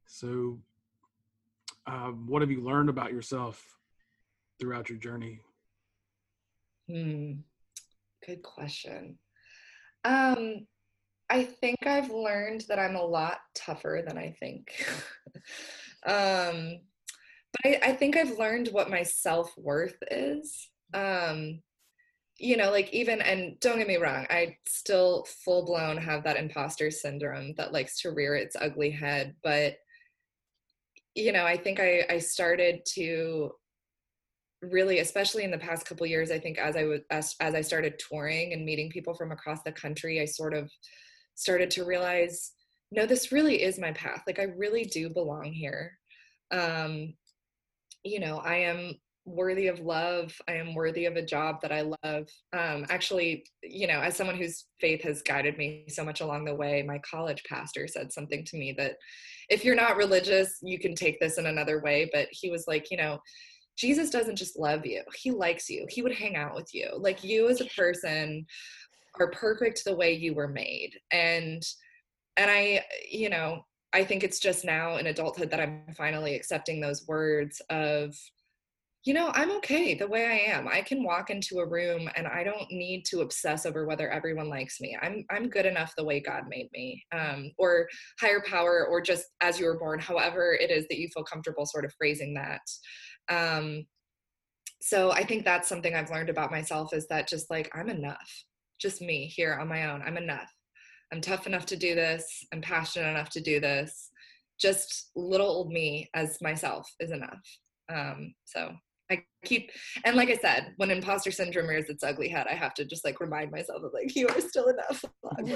[0.08, 0.60] So
[1.86, 3.78] um, what have you learned about yourself
[4.62, 5.39] throughout your journey?
[6.88, 7.32] Hmm.
[8.26, 9.18] Good question.
[10.05, 10.68] Um,
[11.30, 14.86] I think I've learned that I'm a lot tougher than I think.
[16.05, 16.80] um,
[17.53, 20.70] but I, I, think I've learned what my self worth is.
[20.93, 21.62] Um,
[22.38, 26.38] you know, like even, and don't get me wrong, I still full blown have that
[26.38, 29.36] imposter syndrome that likes to rear its ugly head.
[29.43, 29.78] But,
[31.16, 33.51] you know, I think I, I started to
[34.62, 37.62] really especially in the past couple years i think as i was as, as i
[37.62, 40.70] started touring and meeting people from across the country i sort of
[41.34, 42.51] started to realize
[42.91, 44.24] no this really is my path.
[44.28, 45.97] Like i really do belong here.
[46.51, 47.14] Um
[48.03, 48.95] you know i am
[49.26, 50.34] worthy of love.
[50.47, 52.28] I am worthy of a job that i love.
[52.53, 56.55] Um actually you know as someone whose faith has guided me so much along the
[56.55, 58.95] way my college pastor said something to me that
[59.49, 62.09] if you're not religious you can take this in another way.
[62.12, 63.20] But he was like you know
[63.82, 65.88] Jesus doesn't just love you, he likes you.
[65.90, 66.88] He would hang out with you.
[66.96, 68.46] Like you as a person
[69.20, 70.92] are perfect the way you were made.
[71.12, 71.64] And
[72.38, 76.80] and I, you know, I think it's just now in adulthood that I'm finally accepting
[76.80, 78.16] those words of
[79.04, 80.68] you know, I'm okay the way I am.
[80.68, 84.47] I can walk into a room and I don't need to obsess over whether everyone
[84.47, 84.95] likes me.
[85.02, 87.88] I'm I'm good enough the way God made me, um, or
[88.20, 89.99] higher power, or just as you were born.
[89.99, 92.62] However, it is that you feel comfortable sort of phrasing that.
[93.30, 93.86] Um,
[94.82, 98.43] so I think that's something I've learned about myself is that just like I'm enough,
[98.80, 100.04] just me here on my own.
[100.04, 100.52] I'm enough.
[101.12, 102.45] I'm tough enough to do this.
[102.54, 104.12] I'm passionate enough to do this.
[104.60, 107.41] Just little old me as myself is enough.
[107.91, 108.72] Um, so
[109.12, 109.72] I keep
[110.05, 113.03] and like I said, when imposter syndrome rears its ugly head, I have to just
[113.05, 115.03] like remind myself of like you are still enough,
[115.38, 115.49] and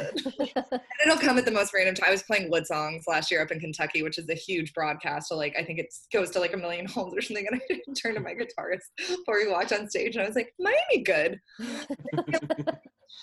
[1.05, 2.09] it'll come at the most random time.
[2.09, 5.29] I was playing WoodSongs last year up in Kentucky, which is a huge broadcast.
[5.29, 7.47] So like I think it goes to like a million homes or something.
[7.49, 10.35] And I didn't turn to my guitarist before we walked on stage, and I was
[10.35, 11.39] like, "Miami good."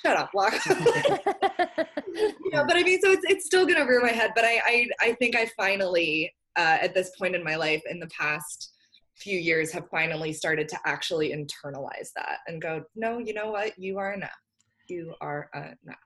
[0.04, 0.54] Shut up, walk.
[2.52, 4.32] Yeah, but I mean, so it's it's still gonna rear my head.
[4.34, 7.98] But I I I think I finally uh, at this point in my life in
[7.98, 8.71] the past
[9.22, 13.78] few years have finally started to actually internalize that and go, no, you know what?
[13.78, 14.30] You are enough.
[14.88, 15.96] You are enough.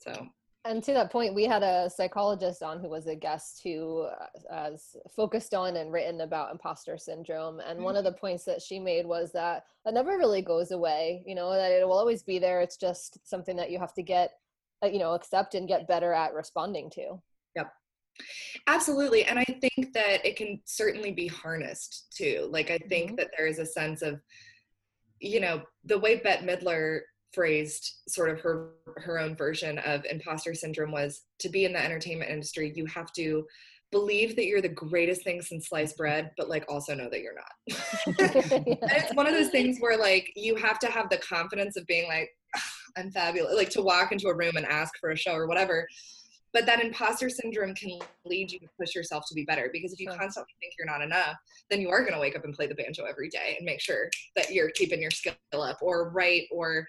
[0.00, 0.28] So
[0.66, 4.26] and to that point, we had a psychologist on who was a guest who uh,
[4.50, 7.60] has focused on and written about imposter syndrome.
[7.60, 11.22] And one of the points that she made was that it never really goes away,
[11.24, 12.60] you know, that it will always be there.
[12.60, 14.32] It's just something that you have to get,
[14.82, 17.22] uh, you know, accept and get better at responding to.
[17.54, 17.72] Yep.
[18.66, 19.24] Absolutely.
[19.24, 22.48] And I think that it can certainly be harnessed too.
[22.50, 23.16] Like, I think mm-hmm.
[23.16, 24.20] that there is a sense of,
[25.20, 27.00] you know, the way Bette Midler
[27.36, 31.84] phrased sort of her her own version of imposter syndrome was to be in the
[31.84, 33.44] entertainment industry you have to
[33.92, 37.34] believe that you're the greatest thing since sliced bread but like also know that you're
[37.34, 37.52] not
[38.86, 42.08] it's one of those things where like you have to have the confidence of being
[42.08, 42.30] like
[42.96, 45.86] i'm fabulous like to walk into a room and ask for a show or whatever
[46.56, 50.00] but that imposter syndrome can lead you to push yourself to be better because if
[50.00, 50.18] you sure.
[50.18, 51.36] constantly think you're not enough
[51.68, 53.78] then you are going to wake up and play the banjo every day and make
[53.78, 56.86] sure that you're keeping your skill up or write or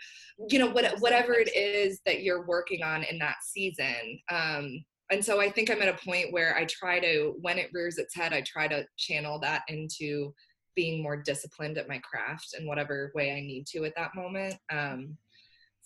[0.48, 4.18] you know what, whatever it is that you're working on in that season.
[4.32, 7.70] Um, and so i think i'm at a point where i try to when it
[7.74, 10.34] rears its head i try to channel that into
[10.76, 14.56] being more disciplined at my craft in whatever way i need to at that moment.
[14.72, 15.18] Um,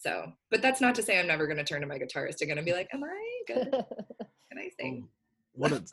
[0.02, 2.58] so, but that's not to say I'm never going to turn to my guitarist again
[2.58, 3.72] and be like, "Am I good?
[3.72, 5.08] Can I sing?"
[5.54, 5.84] what it,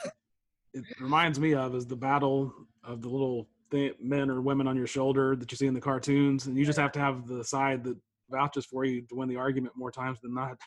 [0.73, 2.53] it reminds me of is the battle
[2.85, 5.81] of the little th- men or women on your shoulder that you see in the
[5.81, 7.99] cartoons, and you just have to have the side that
[8.31, 10.59] vouches for you to win the argument more times than not.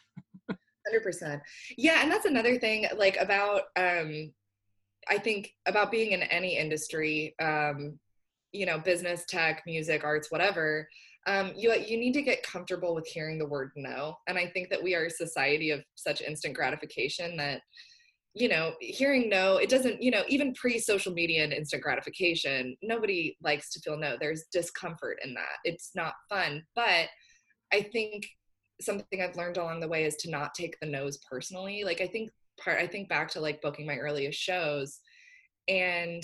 [0.88, 1.42] Hundred percent.
[1.78, 4.32] Yeah, and that's another thing, like about um,
[5.10, 7.98] I think about being in any industry, um,
[8.52, 10.88] you know, business, tech, music, arts, whatever
[11.28, 14.18] um, you you need to get comfortable with hearing the word no.
[14.28, 17.62] And I think that we are a society of such instant gratification that
[18.34, 22.78] you know hearing no it doesn't you know even pre social media and instant gratification
[22.82, 24.18] nobody likes to feel no.
[24.20, 25.58] There's discomfort in that.
[25.64, 26.64] It's not fun.
[26.76, 27.08] But
[27.74, 28.28] i think
[28.82, 31.84] something i've learned along the way is to not take the no's personally.
[31.84, 35.00] Like i think part i think back to like booking my earliest shows.
[35.68, 36.24] And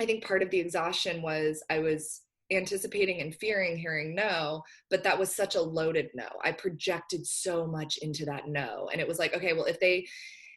[0.00, 5.02] i think part of the exhaustion was i was anticipating and fearing hearing no, but
[5.04, 6.28] that was such a loaded no.
[6.44, 8.88] I projected so much into that no.
[8.92, 10.06] And it was like, okay, well, if they,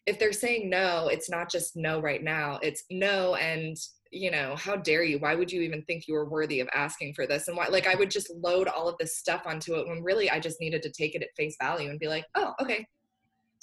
[0.06, 3.78] if they're saying no, it's not just no right now, it's no and
[4.14, 5.18] you know, how dare you?
[5.18, 7.48] Why would you even think you were worthy of asking for this?
[7.48, 10.30] And why, like, I would just load all of this stuff onto it when really
[10.30, 12.86] I just needed to take it at face value and be like, oh, okay,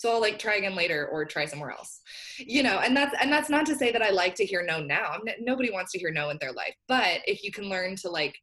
[0.00, 2.00] so i'll like try again later or try somewhere else.
[2.38, 4.80] You know and that's and that's not to say that i like to hear no
[4.80, 5.10] now.
[5.12, 6.74] I'm, nobody wants to hear no in their life.
[6.88, 8.34] But if you can learn to like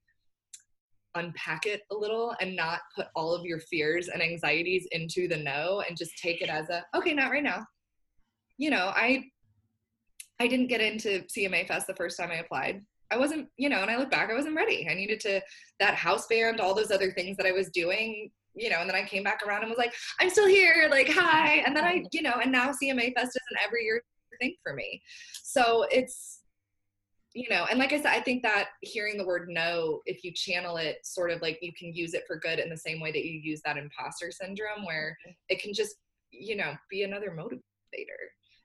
[1.15, 5.37] unpack it a little and not put all of your fears and anxieties into the
[5.37, 7.65] no and just take it as a okay not right now.
[8.59, 9.23] You know i
[10.39, 12.85] i didn't get into cma fest the first time i applied.
[13.09, 14.87] I wasn't you know and i look back i wasn't ready.
[14.87, 15.41] I needed to
[15.79, 18.95] that house band all those other things that i was doing you know, and then
[18.95, 21.63] I came back around and was like, I'm still here, like, hi.
[21.65, 24.01] And then I, you know, and now CMA Fest is an every year
[24.39, 25.01] thing for me.
[25.43, 26.41] So it's,
[27.33, 30.31] you know, and like I said, I think that hearing the word no, if you
[30.33, 33.11] channel it sort of like you can use it for good in the same way
[33.11, 35.33] that you use that imposter syndrome, where mm-hmm.
[35.49, 35.95] it can just,
[36.31, 37.61] you know, be another motivator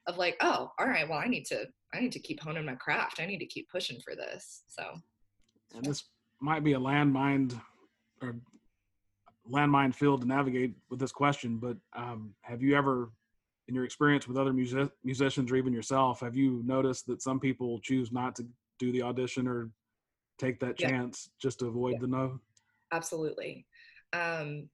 [0.07, 2.75] of like, oh, all right, well, I need to, I need to keep honing my
[2.75, 3.21] craft.
[3.21, 4.63] I need to keep pushing for this.
[4.69, 4.85] So,
[5.75, 6.05] and this
[6.41, 7.59] might be a landmine
[8.21, 8.35] or
[9.51, 13.11] landmine field to navigate with this question, but um, have you ever,
[13.69, 17.41] in your experience with other music- musicians or even yourself, have you noticed that some
[17.41, 18.47] people choose not to
[18.79, 19.71] do the audition or
[20.39, 20.91] take that yeah.
[20.91, 21.99] chance just to avoid yeah.
[22.01, 22.41] the no?
[22.93, 23.67] Absolutely.
[24.13, 24.69] Um,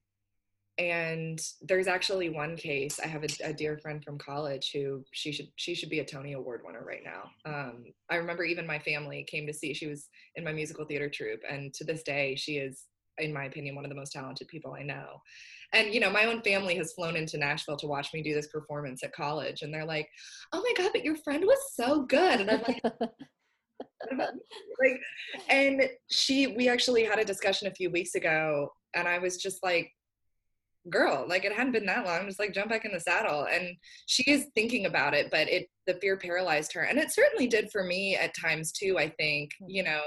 [0.77, 2.99] and there's actually one case.
[3.03, 6.05] I have a, a, dear friend from college who she should she should be a
[6.05, 7.29] Tony Award winner right now.
[7.45, 9.73] Um, I remember even my family came to see.
[9.73, 12.85] She was in my musical theater troupe, and to this day, she is
[13.19, 15.21] in my opinion, one of the most talented people I know.
[15.73, 18.47] And, you know, my own family has flown into Nashville to watch me do this
[18.47, 19.61] performance at college.
[19.61, 20.09] And they're like,
[20.51, 22.41] oh my God, but your friend was so good.
[22.41, 22.83] And I'm like,
[24.81, 24.99] like,
[25.47, 29.63] and she, we actually had a discussion a few weeks ago, and I was just
[29.63, 29.91] like,
[30.89, 33.47] girl, like it hadn't been that long, just like jump back in the saddle.
[33.51, 33.75] And
[34.07, 36.81] she is thinking about it, but it, the fear paralyzed her.
[36.81, 39.69] And it certainly did for me at times too, I think, hmm.
[39.69, 40.01] you know,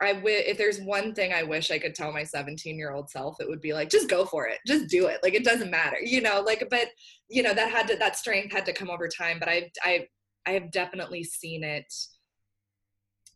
[0.00, 3.10] I w- if there's one thing I wish I could tell my 17 year old
[3.10, 5.18] self, it would be like, just go for it, just do it.
[5.22, 6.40] Like it doesn't matter, you know.
[6.40, 6.88] Like, but
[7.28, 9.38] you know that had to that strength had to come over time.
[9.38, 10.06] But I I
[10.46, 11.92] I have definitely seen it.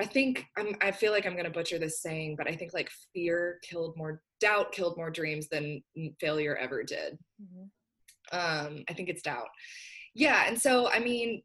[0.00, 0.76] I think I'm.
[0.80, 4.22] I feel like I'm gonna butcher this saying, but I think like fear killed more,
[4.40, 5.82] doubt killed more dreams than
[6.20, 7.18] failure ever did.
[7.42, 8.38] Mm-hmm.
[8.38, 9.48] Um, I think it's doubt.
[10.14, 11.42] Yeah, and so I mean,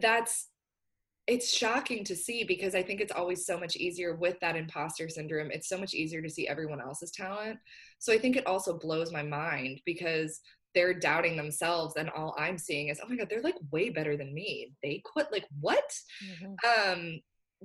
[0.00, 0.48] that's
[1.26, 5.08] it's shocking to see because I think it's always so much easier with that imposter
[5.08, 5.50] syndrome.
[5.50, 7.58] It's so much easier to see everyone else's talent.
[7.98, 10.40] So I think it also blows my mind because
[10.74, 14.16] they're doubting themselves and all I'm seeing is, oh my God, they're like way better
[14.16, 14.72] than me.
[14.82, 15.90] They quit like what?
[16.24, 16.92] Mm-hmm.
[16.92, 17.20] Um,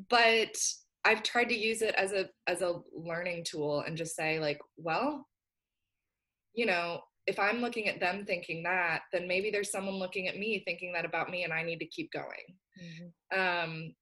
[0.10, 0.56] but
[1.04, 4.60] I've tried to use it as a as a learning tool and just say like,
[4.78, 5.28] well,
[6.54, 10.38] you know, if I'm looking at them thinking that, then maybe there's someone looking at
[10.38, 12.58] me thinking that about me and I need to keep going.
[12.82, 13.40] Mm-hmm.
[13.40, 13.94] Um,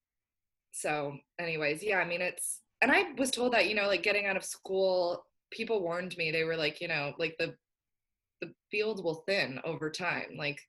[0.71, 4.25] so, anyways, yeah, I mean, it's, and I was told that, you know, like getting
[4.25, 7.55] out of school, people warned me, they were like, you know, like the,
[8.41, 10.37] the field will thin over time.
[10.37, 10.59] Like,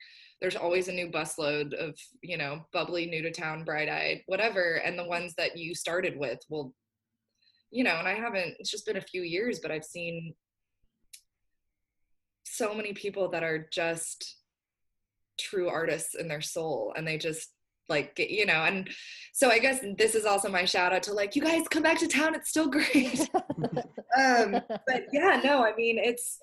[0.41, 4.77] there's always a new busload of, you know, bubbly, new to town, bright eyed, whatever.
[4.77, 6.75] And the ones that you started with will,
[7.71, 10.35] you know, and I haven't, it's just been a few years, but I've seen
[12.45, 14.39] so many people that are just
[15.39, 17.51] true artists in their soul and they just
[17.91, 18.89] like you know and
[19.33, 21.99] so i guess this is also my shout out to like you guys come back
[21.99, 23.29] to town it's still great
[24.19, 26.39] um but yeah no i mean it's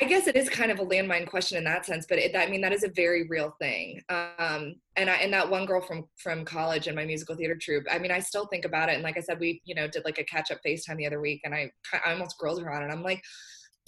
[0.00, 2.46] i guess it is kind of a landmine question in that sense but it, i
[2.46, 6.04] mean that is a very real thing um and i and that one girl from
[6.16, 9.02] from college in my musical theater troupe i mean i still think about it and
[9.02, 11.40] like i said we you know did like a catch up facetime the other week
[11.44, 11.70] and i
[12.04, 13.22] i almost grilled her on it i'm like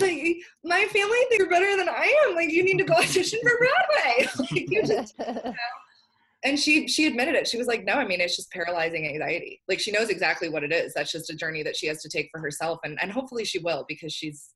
[0.00, 2.34] like my family thinks you're better than I am.
[2.34, 4.28] Like you need to go audition for Broadway.
[4.50, 5.54] like you just you know?
[6.44, 7.46] And she she admitted it.
[7.46, 9.60] She was like no i mean it's just paralyzing anxiety.
[9.68, 10.92] Like she knows exactly what it is.
[10.94, 13.58] That's just a journey that she has to take for herself and and hopefully she
[13.58, 14.50] will because she's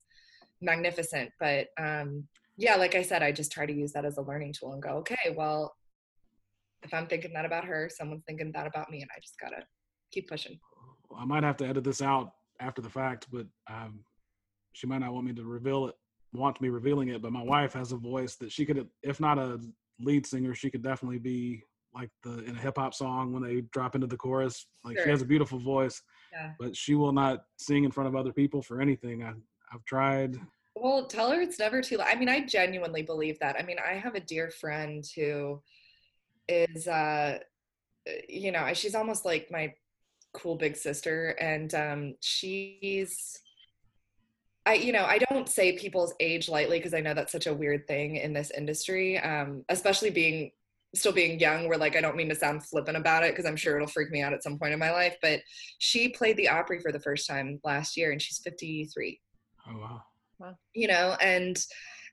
[0.61, 1.31] magnificent.
[1.39, 2.27] But um
[2.57, 4.83] yeah like i said i just try to use that as a learning tool and
[4.83, 5.75] go okay well
[6.83, 9.63] if i'm thinking that about her someone's thinking that about me and i just gotta
[10.13, 10.59] keep pushing.
[11.17, 14.01] I might have to edit this out after the fact but um
[14.73, 15.95] she might not want me to reveal it
[16.33, 19.39] want me revealing it but my wife has a voice that she could if not
[19.39, 19.61] a
[20.01, 21.63] lead singer she could definitely be
[21.95, 24.67] like the in a hip hop song when they drop into the chorus.
[24.85, 25.05] Like sure.
[25.05, 26.53] she has a beautiful voice, yeah.
[26.59, 29.23] but she will not sing in front of other people for anything.
[29.23, 29.33] I,
[29.73, 30.37] I've tried.
[30.77, 32.09] Well, tell her it's never too late.
[32.11, 33.57] I mean, I genuinely believe that.
[33.59, 35.63] I mean, I have a dear friend who
[36.49, 37.39] is, uh,
[38.29, 39.73] you know, she's almost like my
[40.33, 43.41] cool big sister, and um, she's.
[44.67, 47.53] I, you know, I don't say people's age lightly because I know that's such a
[47.53, 50.53] weird thing in this industry, um, especially being
[50.95, 53.57] still being young where like I don't mean to sound flippant about it because I'm
[53.57, 55.41] sure it'll freak me out at some point in my life, but
[55.79, 59.21] she played the Opry for the first time last year and she's 53.
[59.69, 60.03] Oh wow.
[60.39, 60.55] Wow.
[60.75, 61.59] You know, and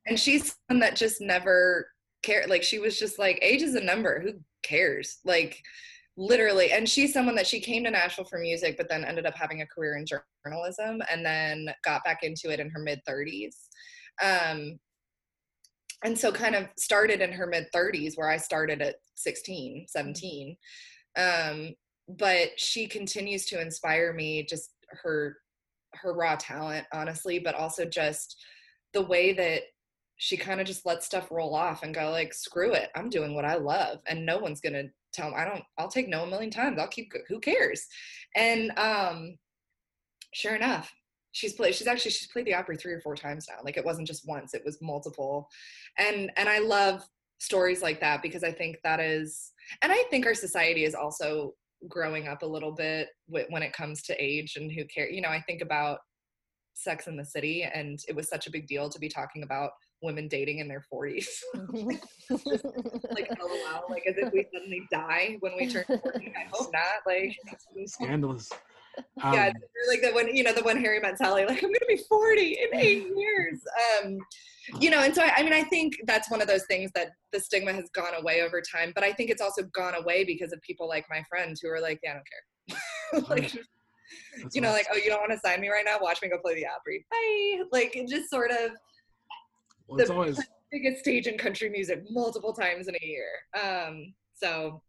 [0.07, 1.88] and she's one that just never
[2.23, 5.19] cared like she was just like age is a number, who cares?
[5.25, 5.61] Like
[6.17, 9.36] literally and she's someone that she came to Nashville for music but then ended up
[9.36, 10.05] having a career in
[10.45, 13.55] journalism and then got back into it in her mid 30s.
[14.21, 14.79] Um
[16.03, 19.83] and so kind of started in her mid 30s where i started at 16 mm-hmm.
[19.87, 20.55] 17
[21.17, 21.73] um,
[22.07, 24.73] but she continues to inspire me just
[25.03, 25.37] her
[25.93, 28.37] her raw talent honestly but also just
[28.93, 29.63] the way that
[30.17, 33.35] she kind of just lets stuff roll off and go like screw it i'm doing
[33.35, 34.83] what i love and no one's gonna
[35.13, 37.85] tell me i don't i'll take no a million times i'll keep who cares
[38.35, 39.35] and um
[40.33, 40.93] sure enough
[41.32, 43.86] she's played she's actually she's played the Opry three or four times now like it
[43.86, 45.47] wasn't just once it was multiple.
[45.97, 47.03] And and i love
[47.39, 49.51] stories like that because i think that is
[49.82, 51.53] and i think our society is also
[51.89, 55.29] growing up a little bit when it comes to age and who care you know
[55.29, 55.99] i think about
[56.73, 59.71] sex in the city and it was such a big deal to be talking about
[60.03, 61.89] women dating in their 40s mm-hmm.
[63.11, 66.84] like lol like as if we suddenly die when we turn 40 i hope not
[67.05, 67.36] like
[67.88, 68.49] scandalous
[69.23, 69.51] um, yeah,
[69.87, 71.97] like the one, you know, the one Harry met Sally, like, I'm going to be
[71.97, 73.59] 40 in eight years.
[74.03, 74.17] Um,
[74.79, 77.11] you know, and so I, I, mean, I think that's one of those things that
[77.31, 80.53] the stigma has gone away over time, but I think it's also gone away because
[80.53, 83.37] of people like my friends who are like, yeah, I don't care.
[83.37, 83.53] like,
[84.41, 84.77] that's you know, awesome.
[84.77, 85.97] like, oh, you don't want to sign me right now?
[86.01, 87.05] Watch me go play the Opry.
[87.09, 87.63] Bye.
[87.71, 88.71] Like, it just sort of
[89.87, 90.39] well, the always...
[90.71, 93.25] biggest stage in country music multiple times in a year.
[93.61, 94.82] Um, so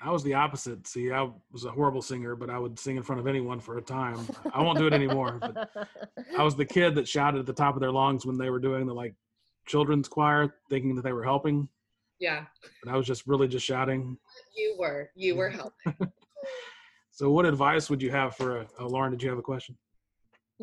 [0.00, 0.86] I was the opposite.
[0.86, 3.78] See, I was a horrible singer, but I would sing in front of anyone for
[3.78, 4.26] a time.
[4.54, 5.38] I won't do it anymore.
[5.40, 5.70] But
[6.38, 8.60] I was the kid that shouted at the top of their lungs when they were
[8.60, 9.14] doing the like
[9.66, 11.68] children's choir, thinking that they were helping.
[12.20, 12.44] Yeah.
[12.82, 14.16] But I was just really just shouting.
[14.56, 15.10] You were.
[15.14, 15.94] You were helping.
[17.10, 19.10] so, what advice would you have for a, uh, Lauren?
[19.10, 19.76] Did you have a question?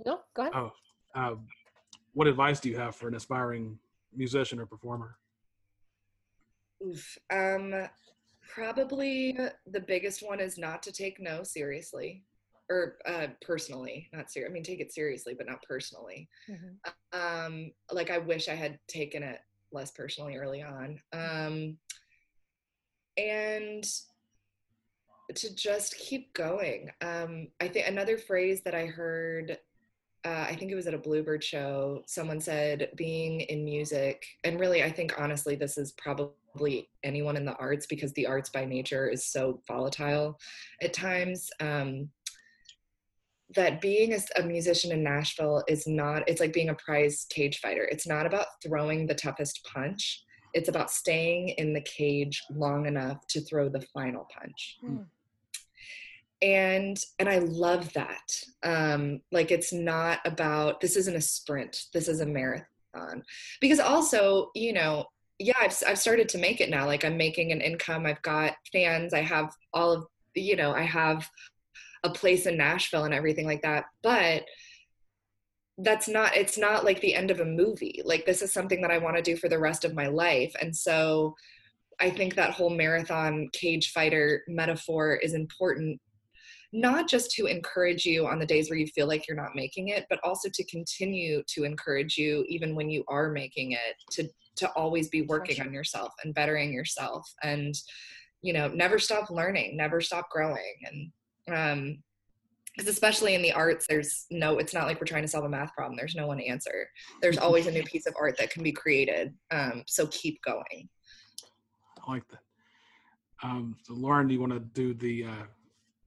[0.06, 0.54] No, go ahead.
[0.56, 0.72] Oh,
[1.14, 1.36] uh,
[2.14, 3.78] what advice do you have for an aspiring
[4.16, 5.18] musician or performer?
[6.86, 7.18] Oof.
[7.32, 7.88] Um,
[8.56, 9.38] Probably
[9.70, 12.24] the biggest one is not to take no seriously
[12.70, 14.50] or uh, personally, not serious.
[14.50, 16.30] I mean, take it seriously, but not personally.
[16.50, 17.20] Mm-hmm.
[17.20, 19.40] Um, like I wish I had taken it
[19.72, 21.00] less personally early on.
[21.14, 21.78] Um,
[23.18, 23.86] and
[25.34, 26.92] to just keep going.
[27.02, 29.58] Um, I think another phrase that I heard,
[30.24, 34.60] uh, I think it was at a Bluebird show, someone said being in music, and
[34.60, 36.32] really, I think honestly, this is probably
[37.04, 40.40] anyone in the arts because the arts by nature is so volatile
[40.82, 41.50] at times.
[41.60, 42.10] Um,
[43.56, 47.60] that being a, a, musician in Nashville is not, it's like being a prize cage
[47.60, 47.84] fighter.
[47.84, 50.24] It's not about throwing the toughest punch.
[50.54, 54.78] It's about staying in the cage long enough to throw the final punch.
[54.84, 55.06] Mm.
[56.42, 58.44] And and I love that.
[58.64, 61.86] Um, like it's not about this isn't a sprint.
[61.94, 63.24] This is a marathon.
[63.62, 65.06] Because also, you know,
[65.40, 66.86] yeah, I've I've started to make it now.
[66.86, 68.06] Like I'm making an income.
[68.06, 69.14] I've got fans.
[69.14, 70.74] I have all of you know.
[70.74, 71.30] I have
[72.04, 73.86] a place in Nashville and everything like that.
[74.02, 74.44] But
[75.78, 78.02] that's not it's not like the end of a movie.
[78.06, 80.56] Like this is something that I want to do for the rest of my life.
[80.62, 81.36] And so
[82.00, 86.00] I think that whole marathon cage fighter metaphor is important
[86.74, 89.90] not just to encourage you on the days where you feel like you're not making
[89.90, 94.28] it, but also to continue to encourage you even when you are making it to
[94.58, 97.76] to always be working on yourself and bettering yourself and
[98.42, 100.76] you know never stop learning never stop growing.
[100.86, 101.98] And um
[102.76, 105.50] because especially in the arts there's no it's not like we're trying to solve a
[105.50, 105.96] math problem.
[105.96, 106.90] There's no one answer.
[107.22, 109.34] There's always a new piece of art that can be created.
[109.52, 110.90] Um, so keep going.
[112.06, 112.40] I like that.
[113.44, 115.46] Um, so lauren do you want to do the uh,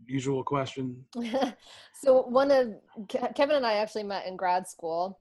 [0.09, 1.05] usual question
[1.95, 2.75] so one of
[3.35, 5.21] kevin and i actually met in grad school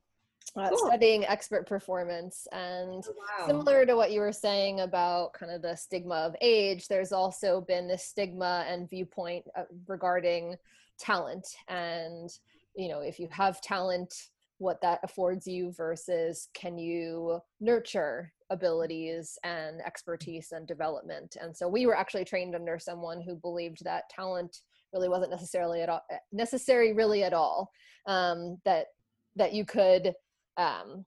[0.56, 0.78] uh, cool.
[0.78, 3.48] studying expert performance and oh, wow.
[3.48, 7.62] similar to what you were saying about kind of the stigma of age there's also
[7.62, 10.56] been this stigma and viewpoint uh, regarding
[10.98, 12.30] talent and
[12.76, 14.14] you know if you have talent
[14.60, 21.68] what that affords you versus can you nurture abilities and expertise and development and so
[21.68, 24.62] we were actually trained under someone who believed that talent
[24.94, 26.02] really wasn't necessarily at all
[26.32, 27.72] necessary really at all
[28.08, 28.88] um, that
[29.36, 30.14] that you could
[30.58, 31.06] um,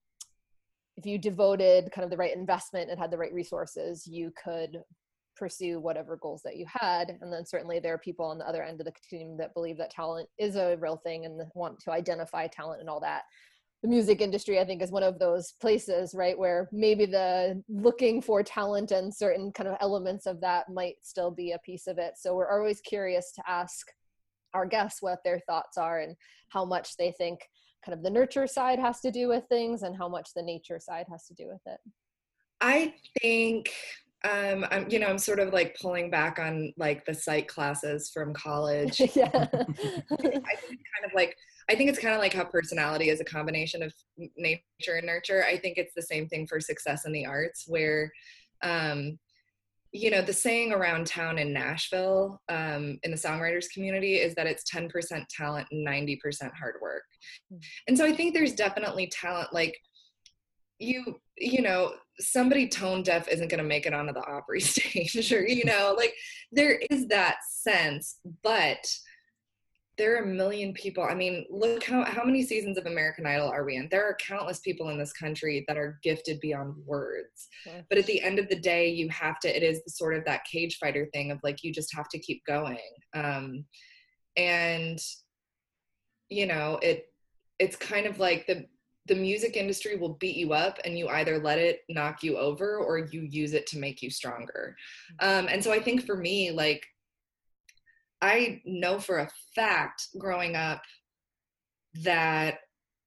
[1.01, 4.82] if you devoted kind of the right investment and had the right resources, you could
[5.35, 7.16] pursue whatever goals that you had.
[7.23, 9.78] And then certainly there are people on the other end of the continuum that believe
[9.78, 13.23] that talent is a real thing and want to identify talent and all that.
[13.82, 18.20] The music industry, I think, is one of those places, right, where maybe the looking
[18.20, 21.98] for talent and certain kind of elements of that might still be a piece of
[21.98, 22.15] it.
[22.19, 23.86] So we're always curious to ask
[24.52, 26.15] our guests what their thoughts are and
[26.51, 27.40] how much they think
[27.85, 30.78] kind of the nurture side has to do with things and how much the nature
[30.78, 31.81] side has to do with it.
[32.61, 33.70] I think
[34.24, 38.11] um i'm you know i'm sort of like pulling back on like the psych classes
[38.12, 39.01] from college.
[39.16, 39.31] Yeah.
[39.32, 39.48] I
[40.11, 41.36] think kind of like
[41.69, 43.93] i think it's kind of like how personality is a combination of
[44.37, 48.11] nature and nurture i think it's the same thing for success in the arts where
[48.62, 49.19] um
[49.93, 54.47] you know the saying around town in nashville um, in the songwriters community is that
[54.47, 54.89] it's 10%
[55.28, 57.03] talent and 90% hard work
[57.51, 57.59] hmm.
[57.89, 59.77] and so i think there's definitely talent like
[60.81, 65.32] you you know somebody tone deaf isn't going to make it onto the opry stage
[65.32, 66.15] or you know like
[66.51, 68.78] there is that sense but
[70.01, 71.05] there are a million people.
[71.05, 73.87] I mean, look how how many seasons of American Idol are we in?
[73.91, 77.49] There are countless people in this country that are gifted beyond words.
[77.67, 77.83] Yeah.
[77.91, 79.55] But at the end of the day, you have to.
[79.55, 82.43] It is sort of that cage fighter thing of like you just have to keep
[82.47, 82.79] going.
[83.15, 83.67] Um,
[84.39, 84.99] and
[86.31, 87.05] you know, it
[87.59, 88.65] it's kind of like the
[89.05, 92.79] the music industry will beat you up and you either let it knock you over
[92.79, 94.77] or you use it to make you stronger.
[95.21, 95.41] Mm-hmm.
[95.45, 96.87] Um, and so I think for me, like
[98.23, 100.83] I know for a fact growing up
[102.03, 102.59] that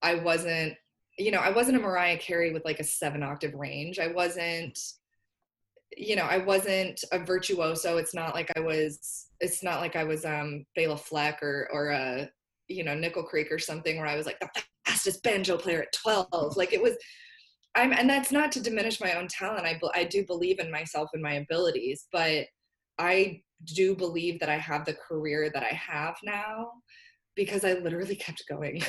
[0.01, 0.73] I wasn't,
[1.17, 3.99] you know, I wasn't a Mariah Carey with like a seven octave range.
[3.99, 4.77] I wasn't,
[5.95, 7.97] you know, I wasn't a virtuoso.
[7.97, 11.89] It's not like I was, it's not like I was um Bela Fleck or or
[11.89, 12.29] a,
[12.67, 14.49] you know, Nickel Creek or something where I was like the
[14.85, 16.57] fastest banjo player at 12.
[16.57, 16.93] Like it was,
[17.75, 19.65] I'm, and that's not to diminish my own talent.
[19.65, 22.45] I, I do believe in myself and my abilities, but
[22.99, 26.71] I do believe that I have the career that I have now
[27.35, 28.83] because I literally kept going.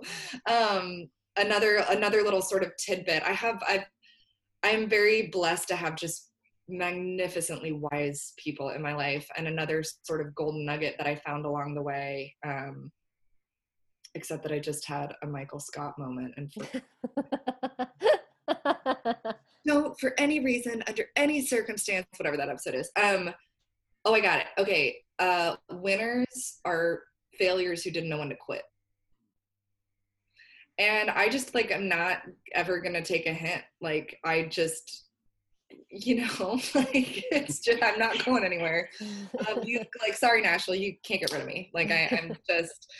[0.46, 3.22] um, another another little sort of tidbit.
[3.22, 3.86] I have I've
[4.62, 6.30] I'm very blessed to have just
[6.68, 11.46] magnificently wise people in my life and another sort of golden nugget that I found
[11.46, 12.34] along the way.
[12.46, 12.92] Um,
[14.14, 16.52] except that I just had a Michael Scott moment and
[19.64, 22.90] no, for any reason, under any circumstance, whatever that episode is.
[23.00, 23.32] Um,
[24.08, 24.46] Oh, I got it.
[24.56, 24.96] Okay.
[25.18, 27.02] Uh, winners are
[27.38, 28.62] failures who didn't know when to quit.
[30.78, 32.22] And I just like, I'm not
[32.54, 33.60] ever going to take a hint.
[33.82, 35.04] Like, I just,
[35.90, 38.88] you know, like it's just I'm not going anywhere.
[39.02, 41.70] Um, you like sorry Nashville, you can't get rid of me.
[41.74, 42.90] Like I, I'm just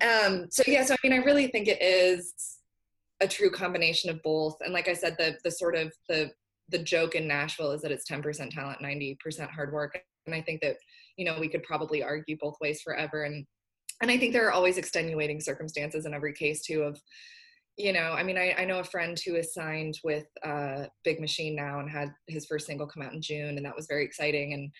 [0.00, 2.58] um so yeah, so I mean I really think it is
[3.20, 4.58] a true combination of both.
[4.60, 6.30] And like I said, the the sort of the
[6.68, 10.00] the joke in Nashville is that it's 10% talent, 90% hard work.
[10.26, 10.76] And I think that,
[11.16, 13.24] you know, we could probably argue both ways forever.
[13.24, 13.46] And
[14.00, 17.00] and I think there are always extenuating circumstances in every case too of
[17.78, 21.20] you know, I mean, I, I know a friend who is signed with uh, Big
[21.20, 24.04] Machine now and had his first single come out in June, and that was very
[24.04, 24.52] exciting.
[24.52, 24.70] And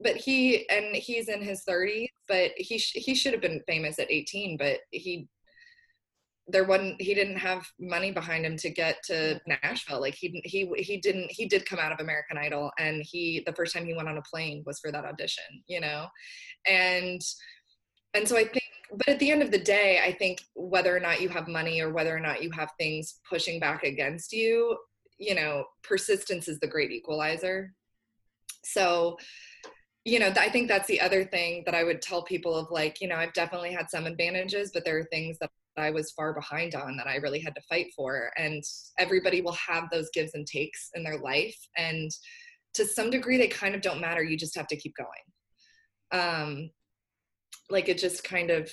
[0.00, 3.98] but he and he's in his 30s, but he sh- he should have been famous
[3.98, 5.28] at 18, but he
[6.50, 10.00] there wasn't he didn't have money behind him to get to Nashville.
[10.00, 13.52] Like he he he didn't he did come out of American Idol, and he the
[13.52, 16.06] first time he went on a plane was for that audition, you know,
[16.66, 17.20] and
[18.14, 21.00] and so I think but at the end of the day, I think whether or
[21.00, 24.78] not you have money or whether or not you have things pushing back against you,
[25.18, 27.74] you know, persistence is the great equalizer.
[28.64, 29.18] So,
[30.04, 33.02] you know, I think that's the other thing that I would tell people of like,
[33.02, 36.32] you know, I've definitely had some advantages, but there are things that I was far
[36.32, 38.30] behind on that I really had to fight for.
[38.36, 38.62] And
[38.98, 41.56] everybody will have those gives and takes in their life.
[41.76, 42.10] And
[42.74, 44.22] to some degree, they kind of don't matter.
[44.22, 46.22] You just have to keep going.
[46.22, 46.70] Um,
[47.70, 48.70] like it just kind of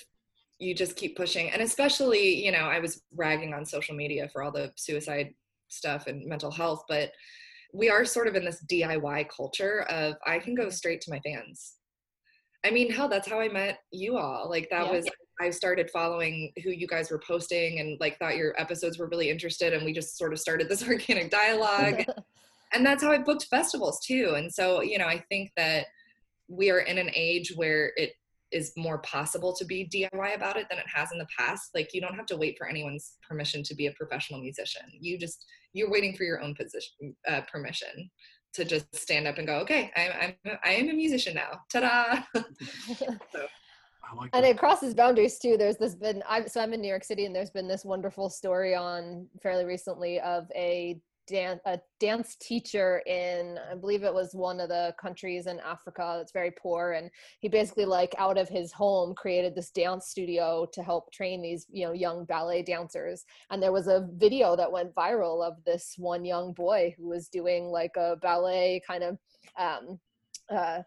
[0.58, 4.42] you just keep pushing and especially you know i was ragging on social media for
[4.42, 5.34] all the suicide
[5.68, 7.10] stuff and mental health but
[7.74, 11.20] we are sort of in this diy culture of i can go straight to my
[11.20, 11.74] fans
[12.64, 14.92] i mean hell that's how i met you all like that yeah.
[14.92, 15.06] was
[15.40, 19.30] i started following who you guys were posting and like thought your episodes were really
[19.30, 22.04] interested and we just sort of started this organic dialogue
[22.72, 25.86] and that's how i booked festivals too and so you know i think that
[26.48, 28.12] we are in an age where it
[28.52, 31.70] is more possible to be DIY about it than it has in the past.
[31.74, 34.82] Like you don't have to wait for anyone's permission to be a professional musician.
[35.00, 38.10] You just you're waiting for your own position uh, permission
[38.56, 41.60] to just stand up and go, okay, I'm I'm I am a musician now.
[41.70, 42.22] Ta-da!
[43.32, 43.46] so.
[44.16, 45.56] Like and it crosses boundaries too.
[45.56, 48.30] There's this been I'm so I'm in New York City and there's been this wonderful
[48.30, 54.34] story on fairly recently of a dance a dance teacher in I believe it was
[54.34, 58.48] one of the countries in Africa that's very poor and he basically like out of
[58.48, 63.24] his home created this dance studio to help train these you know young ballet dancers.
[63.50, 67.28] And there was a video that went viral of this one young boy who was
[67.28, 69.18] doing like a ballet kind of
[69.58, 69.98] um
[70.50, 70.82] uh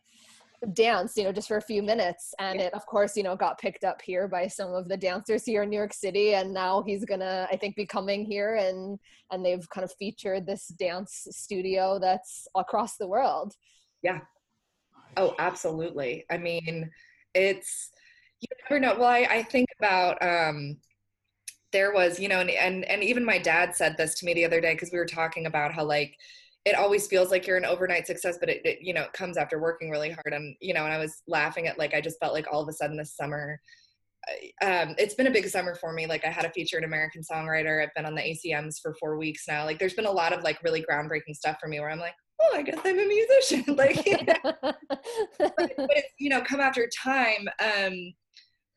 [0.73, 2.33] dance you know just for a few minutes.
[2.39, 5.45] And it of course you know got picked up here by some of the dancers
[5.45, 6.35] here in new york city.
[6.35, 8.99] And now he's gonna i think be coming here and
[9.31, 13.53] and they've kind of featured this dance studio that's across the world.
[14.01, 14.19] Yeah.
[15.17, 16.25] Oh absolutely.
[16.29, 16.89] I mean
[17.33, 17.91] it's
[18.41, 18.95] you never know.
[18.99, 20.77] Well i, I think about um
[21.71, 24.45] there was you know and, and and even my dad said this to me the
[24.45, 26.15] other day because we were talking about how like
[26.65, 29.37] it always feels like you're an overnight success but it, it, you know it comes
[29.37, 30.33] after working really hard.
[30.33, 32.69] And you know and i was laughing at like i just felt like all of
[32.69, 33.59] a sudden this summer
[34.61, 36.05] um, it's been a big summer for me.
[36.05, 37.81] Like i had a featured american songwriter.
[37.81, 39.65] I've been on the acms for four weeks now.
[39.65, 42.15] Like there's been a lot of like really groundbreaking stuff for me where i'm like
[42.41, 43.63] oh i guess i'm a musician.
[43.75, 44.51] Like you know?
[45.39, 47.47] but, but it's you know come after time.
[47.63, 48.13] Um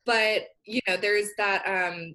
[0.06, 2.14] but you know there's that um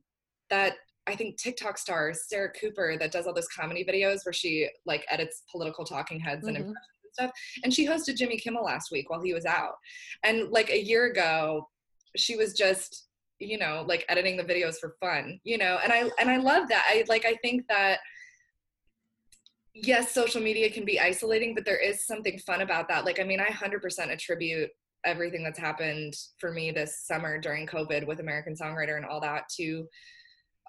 [0.50, 0.76] that
[1.08, 5.06] I think TikTok star Sarah Cooper that does all those comedy videos where she like
[5.10, 6.50] edits political talking heads mm-hmm.
[6.50, 7.32] and impressions and stuff.
[7.64, 9.76] And she hosted Jimmy Kimmel last week while he was out.
[10.24, 11.70] And like a year ago,
[12.16, 13.08] she was just
[13.40, 16.68] you know like editing the videos for fun you know and i and i love
[16.68, 18.00] that i like i think that
[19.74, 23.24] yes social media can be isolating but there is something fun about that like i
[23.24, 24.70] mean i 100% attribute
[25.06, 29.44] everything that's happened for me this summer during covid with american songwriter and all that
[29.56, 29.88] to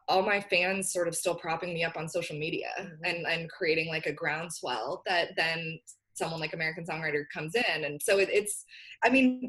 [0.09, 3.05] all my fans sort of still propping me up on social media mm-hmm.
[3.05, 5.79] and and creating like a groundswell that then
[6.19, 8.65] someone like American Songwriter comes in, and so it, it's,
[9.05, 9.49] I mean,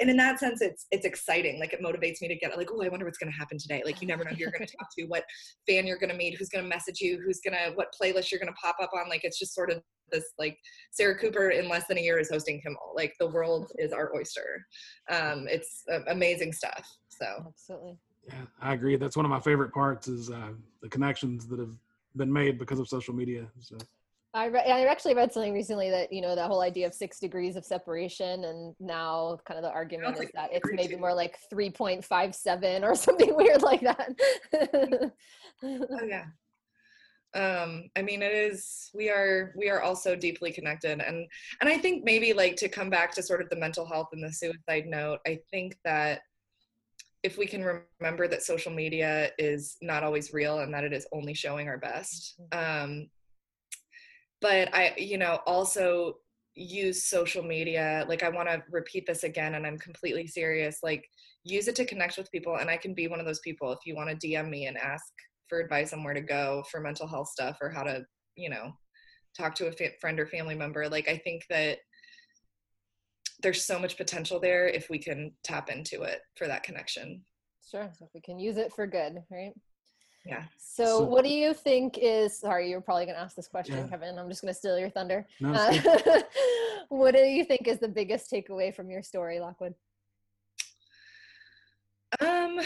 [0.00, 1.60] and in that sense, it's it's exciting.
[1.60, 3.82] Like it motivates me to get like, oh, I wonder what's going to happen today.
[3.84, 5.24] Like you never know who you're going to talk to, what
[5.68, 8.30] fan you're going to meet, who's going to message you, who's going to what playlist
[8.32, 9.08] you're going to pop up on.
[9.08, 10.56] Like it's just sort of this like
[10.92, 12.92] Sarah Cooper in less than a year is hosting Kimmel.
[12.96, 14.64] Like the world is our oyster.
[15.10, 16.86] Um, it's uh, amazing stuff.
[17.08, 17.98] So absolutely.
[18.28, 18.96] Yeah, I agree.
[18.96, 21.74] That's one of my favorite parts is uh, the connections that have
[22.16, 23.46] been made because of social media.
[23.60, 23.76] So.
[24.34, 27.18] I, re- I actually read something recently that you know that whole idea of six
[27.18, 31.38] degrees of separation, and now kind of the argument is that it's maybe more like
[31.48, 34.10] three point five seven or something weird like that.
[35.62, 36.26] oh yeah,
[37.34, 38.90] um, I mean it is.
[38.92, 41.26] We are we are also deeply connected, and
[41.62, 44.22] and I think maybe like to come back to sort of the mental health and
[44.22, 45.20] the suicide note.
[45.26, 46.20] I think that
[47.26, 51.06] if we can remember that social media is not always real and that it is
[51.12, 52.84] only showing our best mm-hmm.
[52.84, 53.08] um,
[54.40, 56.18] but I, you know, also
[56.54, 58.04] use social media.
[58.08, 60.78] Like I want to repeat this again, and I'm completely serious.
[60.82, 61.04] Like
[61.44, 63.72] use it to connect with people, and I can be one of those people.
[63.72, 65.04] If you want to DM me and ask
[65.48, 68.04] for advice on where to go for mental health stuff or how to,
[68.36, 68.72] you know,
[69.36, 71.78] talk to a fa- friend or family member, like I think that
[73.42, 77.22] there's so much potential there if we can tap into it for that connection.
[77.70, 77.90] Sure.
[77.98, 79.52] So if we can use it for good, right?
[80.24, 80.44] Yeah.
[80.58, 82.38] So, So- what do you think is?
[82.38, 83.88] Sorry, you're probably going to ask this question, Yeah.
[83.88, 84.18] Kevin.
[84.18, 85.26] I'm just going to steal your thunder.
[85.40, 85.52] No.
[85.52, 86.22] Uh,
[86.88, 89.74] what do you think is the biggest takeaway from your story, Lockwood?
[92.20, 92.60] Um,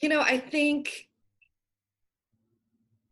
[0.00, 1.08] you know, I think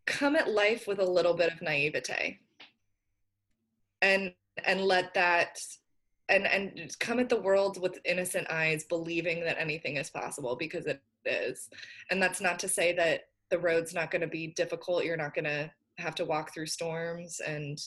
[0.07, 2.41] come at life with a little bit of naivete
[4.03, 4.33] and
[4.67, 5.59] and let that
[6.29, 10.87] and and come at the world with innocent eyes believing that anything is possible because
[10.87, 11.69] it is.
[12.11, 15.05] And that's not to say that the road's not going to be difficult.
[15.05, 17.81] You're not going to have to walk through storms and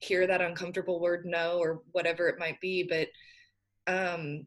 [0.00, 3.08] hear that uncomfortable word no or whatever it might be but
[3.92, 4.46] um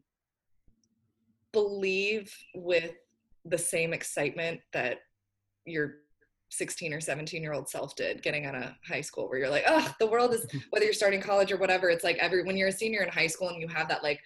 [1.52, 2.92] believe with
[3.44, 4.98] the same excitement that
[5.64, 5.96] your
[6.50, 9.64] 16 or 17 year old self did getting out of high school where you're like
[9.66, 12.68] oh the world is whether you're starting college or whatever it's like every when you're
[12.68, 14.20] a senior in high school and you have that like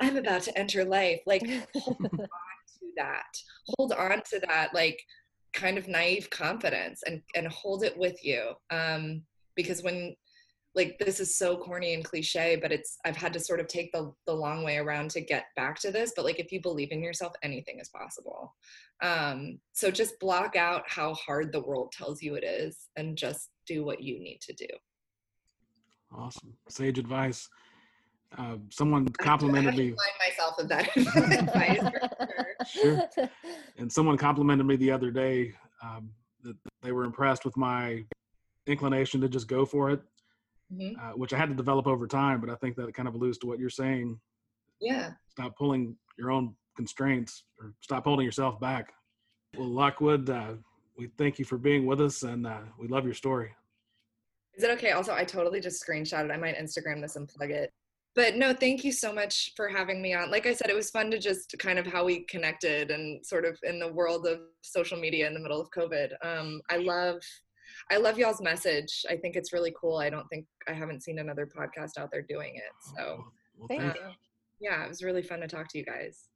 [0.00, 1.42] i'm about to enter life like
[1.74, 3.36] hold on to that
[3.76, 5.00] hold on to that like
[5.52, 9.22] kind of naive confidence and and hold it with you um
[9.54, 10.14] because when
[10.76, 13.90] like this is so corny and cliche but it's i've had to sort of take
[13.92, 16.92] the the long way around to get back to this but like if you believe
[16.92, 18.54] in yourself anything is possible
[19.02, 23.50] um so just block out how hard the world tells you it is and just
[23.66, 24.66] do what you need to do
[26.14, 26.52] awesome.
[26.68, 27.48] Sage advice.
[28.36, 33.08] Uh, someone complimented to me, myself of that advice for sure.
[33.14, 33.30] Sure.
[33.78, 36.10] and someone complimented me the other day um,
[36.42, 38.04] that they were impressed with my
[38.66, 40.02] inclination to just go for it,
[40.72, 40.94] Mhm.
[40.98, 42.40] uh, which I had to develop over time.
[42.40, 44.20] But I think that kind of alludes to what you're saying.
[44.80, 48.92] yeah Stop pulling your own constraints or stop holding yourself back.
[49.56, 50.54] Well, Lockwood, uh,
[50.98, 53.54] we thank you for being with us, and uh, we love your story.
[54.54, 54.92] Is it okay?
[54.92, 56.32] Also, I totally just screenshotted.
[56.32, 57.70] I might Instagram this and plug it.
[58.14, 60.30] But no, thank you so much for having me on.
[60.30, 63.44] Like I said, it was fun to just kind of how we connected and sort
[63.44, 66.12] of in the world of social media in the middle of COVID.
[66.22, 67.20] Um, I love,
[67.90, 69.04] I love y'all's message.
[69.08, 69.98] I think it's really cool.
[69.98, 72.62] I don't think I haven't seen another podcast out there doing it.
[72.72, 73.24] Oh, so
[73.58, 74.10] Well, Thank thank you.
[74.60, 76.28] yeah, it was really fun to talk to you guys.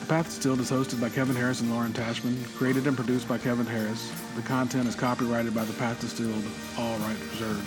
[0.00, 3.38] The Path Distilled is hosted by Kevin Harris and Lauren Tashman, created and produced by
[3.38, 4.10] Kevin Harris.
[4.36, 6.44] The content is copyrighted by The Path Distilled,
[6.78, 7.64] all rights reserved.